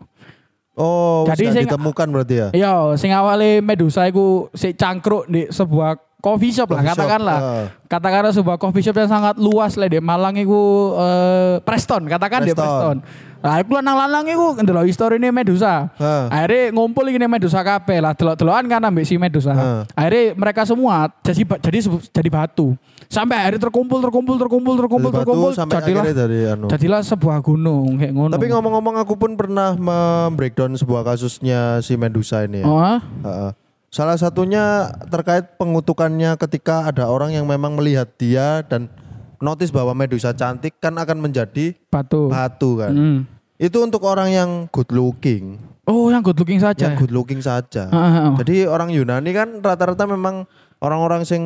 Oh, 0.78 1.26
Jadi 1.26 1.50
sing- 1.50 1.66
ditemukan 1.66 2.08
berarti 2.08 2.36
ya. 2.38 2.48
Iya, 2.54 2.74
sing 2.96 3.12
awale 3.12 3.60
Medusa 3.60 4.06
iku 4.06 4.48
si 4.52 4.72
cangkruk 4.72 5.26
di 5.26 5.48
sebuah 5.48 5.96
coffee 6.18 6.50
shop 6.50 6.74
lah 6.74 6.82
Coffee 6.82 6.90
shop, 6.90 6.98
katakanlah. 6.98 7.40
ah. 7.40 7.66
Katakanlah 7.88 8.32
sebuah 8.34 8.58
coffee 8.58 8.84
shop 8.84 8.98
yang 8.98 9.10
sangat 9.10 9.36
luas 9.38 9.78
lah 9.78 9.88
di 9.88 10.02
Malang 10.02 10.36
iku 10.36 10.94
eh, 10.98 11.54
Preston, 11.62 12.10
katakan 12.10 12.44
di 12.44 12.52
Preston. 12.52 13.00
Preston. 13.02 13.36
Nah, 13.38 13.62
iku 13.62 13.78
lanang-lanang 13.78 14.26
iku 14.34 14.58
ndelok 14.58 14.90
ini 15.14 15.30
Medusa. 15.30 15.94
Ah. 16.02 16.26
Akhirnya 16.34 16.74
ngumpul 16.74 17.06
ini 17.08 17.22
Medusa 17.30 17.62
kabeh 17.62 18.02
lah, 18.02 18.18
delok-delokan 18.18 18.66
kan 18.66 18.82
ambek 18.82 19.06
si 19.06 19.16
Medusa. 19.16 19.54
Ah. 19.54 19.82
Akhirnya 19.94 20.34
mereka 20.34 20.66
semua 20.66 21.08
jadi 21.22 21.46
jadi 21.62 21.80
jadi 22.12 22.30
batu. 22.34 22.74
Sampai 23.08 23.40
akhirnya 23.40 23.72
terkumpul 23.72 24.04
terkumpul 24.04 24.36
terkumpul 24.36 24.74
terkumpul 24.76 25.12
Dari 25.16 25.20
terkumpul 25.24 25.52
sampai 25.56 25.80
jadilah 25.80 26.04
dari 26.12 26.40
anu. 26.44 26.68
jadilah 26.68 27.00
sebuah 27.08 27.40
gunung 27.40 27.96
kayak 27.96 28.12
ngono. 28.12 28.34
Tapi 28.36 28.52
ngomong-ngomong 28.52 28.96
aku 29.00 29.16
pun 29.16 29.32
pernah 29.40 29.80
membreakdown 29.80 30.76
sebuah 30.76 31.08
kasusnya 31.08 31.80
si 31.80 31.96
Medusa 31.96 32.44
ini 32.44 32.66
ya. 32.66 32.68
Oh, 32.68 32.76
ah? 32.76 33.00
Heeh. 33.00 33.52
Salah 33.98 34.14
satunya 34.14 34.94
terkait 35.10 35.58
pengutukannya 35.58 36.38
ketika 36.38 36.86
ada 36.86 37.10
orang 37.10 37.34
yang 37.34 37.50
memang 37.50 37.74
melihat 37.74 38.06
dia 38.14 38.62
dan 38.62 38.94
notice 39.42 39.74
bahwa 39.74 39.98
Medusa 39.98 40.38
cantik 40.38 40.78
kan 40.78 40.94
akan 40.94 41.18
menjadi 41.18 41.74
batu. 41.90 42.30
batu 42.30 42.78
kan. 42.78 42.94
Hmm. 42.94 43.20
Itu 43.58 43.82
untuk 43.82 44.06
orang 44.06 44.30
yang 44.30 44.50
good 44.70 44.94
looking, 44.94 45.58
Oh, 45.90 46.14
yang 46.14 46.22
good 46.22 46.38
looking 46.38 46.62
saja. 46.62 46.78
yang 46.84 46.94
good 46.94 47.10
looking 47.10 47.42
saja. 47.42 47.90
Ah, 47.90 47.98
ah, 47.98 48.14
ah. 48.22 48.34
Jadi 48.38 48.70
orang 48.70 48.94
Yunani 48.94 49.34
kan 49.34 49.50
rata-rata 49.58 50.06
memang 50.06 50.46
orang-orang 50.78 51.26
sing 51.26 51.42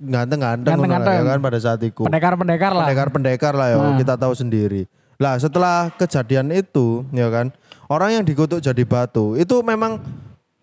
ganteng-ganteng 0.00 0.72
Ganteng-ganteng. 0.72 1.20
ya 1.20 1.24
kan 1.26 1.38
pada 1.44 1.58
saat 1.60 1.84
itu. 1.84 2.00
Pendekar-pendekar 2.00 2.72
lah. 2.72 2.88
Pendekar-pendekar 2.88 3.52
lah 3.52 3.66
ya, 3.66 3.76
Nah. 3.76 4.00
kita 4.00 4.16
tahu 4.16 4.32
sendiri. 4.32 4.88
Lah 5.20 5.36
setelah 5.36 5.92
kejadian 5.92 6.48
itu, 6.48 7.04
ya 7.12 7.28
kan, 7.28 7.52
orang 7.92 8.16
yang 8.16 8.24
dikutuk 8.24 8.64
jadi 8.64 8.88
batu 8.88 9.36
itu 9.36 9.60
memang 9.60 10.00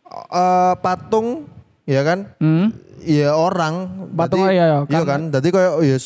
eh, 0.10 0.74
patung, 0.78 1.46
ya 1.84 2.02
kan, 2.02 2.20
Hmm. 2.38 2.72
ya 3.00 3.32
orang. 3.32 4.08
Patung, 4.12 4.42
Dadi- 4.42 4.54
iya, 4.54 4.66
iya, 4.66 4.78
iya 4.84 5.02
kan- 5.02 5.08
kan, 5.08 5.22
jadi 5.34 5.48
kayak 5.50 5.72
oh, 5.74 5.84
ya 5.84 5.98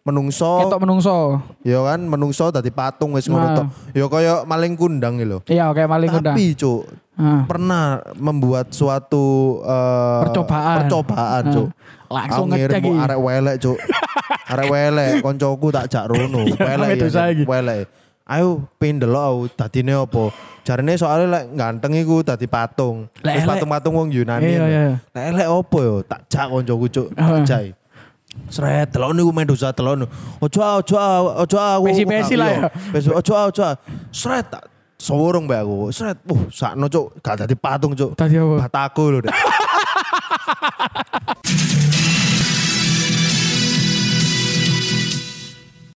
menungso, 0.00 0.52
Ketok 0.64 0.80
menungso. 0.80 1.16
ya 1.60 1.78
kan, 1.84 2.00
menungso 2.02 2.44
tadi 2.48 2.70
patung 2.70 3.12
wis 3.12 3.28
ngono 3.28 3.44
Nah. 3.44 3.54
tok. 3.54 3.66
Ya 3.92 4.06
kayak 4.06 4.38
maling 4.44 4.74
kundang 4.74 5.20
gitu. 5.20 5.38
Iya, 5.46 5.68
oke 5.68 5.84
maling 5.84 6.10
udah. 6.10 6.32
Tapi 6.32 6.56
cuk, 6.56 6.82
Ah. 7.14 7.44
pernah 7.44 7.84
membuat 8.16 8.72
suatu 8.72 9.60
eh, 9.60 10.20
Percobaan. 10.24 10.76
percobaan 10.80 11.42
Ah. 11.44 11.52
cuk. 11.52 11.68
Langsung 12.10 12.48
Aku 12.48 12.56
ngecek 12.56 12.80
iki. 12.80 12.90
arek 12.96 13.18
welek 13.20 13.56
cuk. 13.60 13.78
arek 14.50 14.66
welek 14.66 15.12
koncoku 15.20 15.66
tak 15.70 15.86
jak 15.86 16.04
rono. 16.08 16.42
Welek 16.42 16.88
Medusa 16.96 17.28
ya 17.28 17.30
iki. 17.30 17.44
welek. 17.46 17.86
Ayo 18.30 18.62
pin 18.78 19.02
delok 19.02 19.24
aku 19.26 19.42
dadine 19.58 19.98
apa? 19.98 20.30
Jarine 20.62 20.94
soalnya 20.94 21.26
lek 21.34 21.44
ganteng 21.58 21.98
iku 21.98 22.22
dadi 22.22 22.46
patung. 22.46 23.10
Lek 23.26 23.42
patung-patung 23.42 23.90
wong 23.90 24.08
Yunani. 24.14 24.54
Iya, 24.54 24.64
iya. 24.70 24.82
Lek 25.10 25.24
elek 25.34 25.48
apa 25.50 25.78
yo? 25.82 25.94
Tak 26.06 26.20
jak 26.30 26.46
koncoku 26.46 26.86
cuk. 26.86 27.08
Tak 27.18 27.42
jak. 27.42 27.74
Sret, 28.46 28.94
telon 28.94 29.18
niku 29.18 29.34
Medusa 29.34 29.74
telon. 29.74 30.06
Ojo 30.38 30.60
ojo 30.62 30.94
ojo 31.42 31.58
aku. 31.58 31.90
Pesi-pesi 31.90 32.38
lah 32.38 32.48
ya. 32.54 32.70
Pesi 32.94 33.10
ojo 33.10 33.34
ojo. 33.34 33.66
Sret 34.14 34.46
tak 34.46 34.70
sorong 34.94 35.50
mbak 35.50 35.66
aku. 35.66 35.90
Sret. 35.90 36.14
Uh, 36.30 36.46
sakno 36.54 36.86
cuk, 36.86 37.18
gak 37.18 37.42
dadi 37.42 37.58
patung 37.58 37.98
cuk. 37.98 38.14
Tadi 38.14 38.38
apa? 38.38 38.70
Bataku 38.70 39.18
lho. 39.18 39.26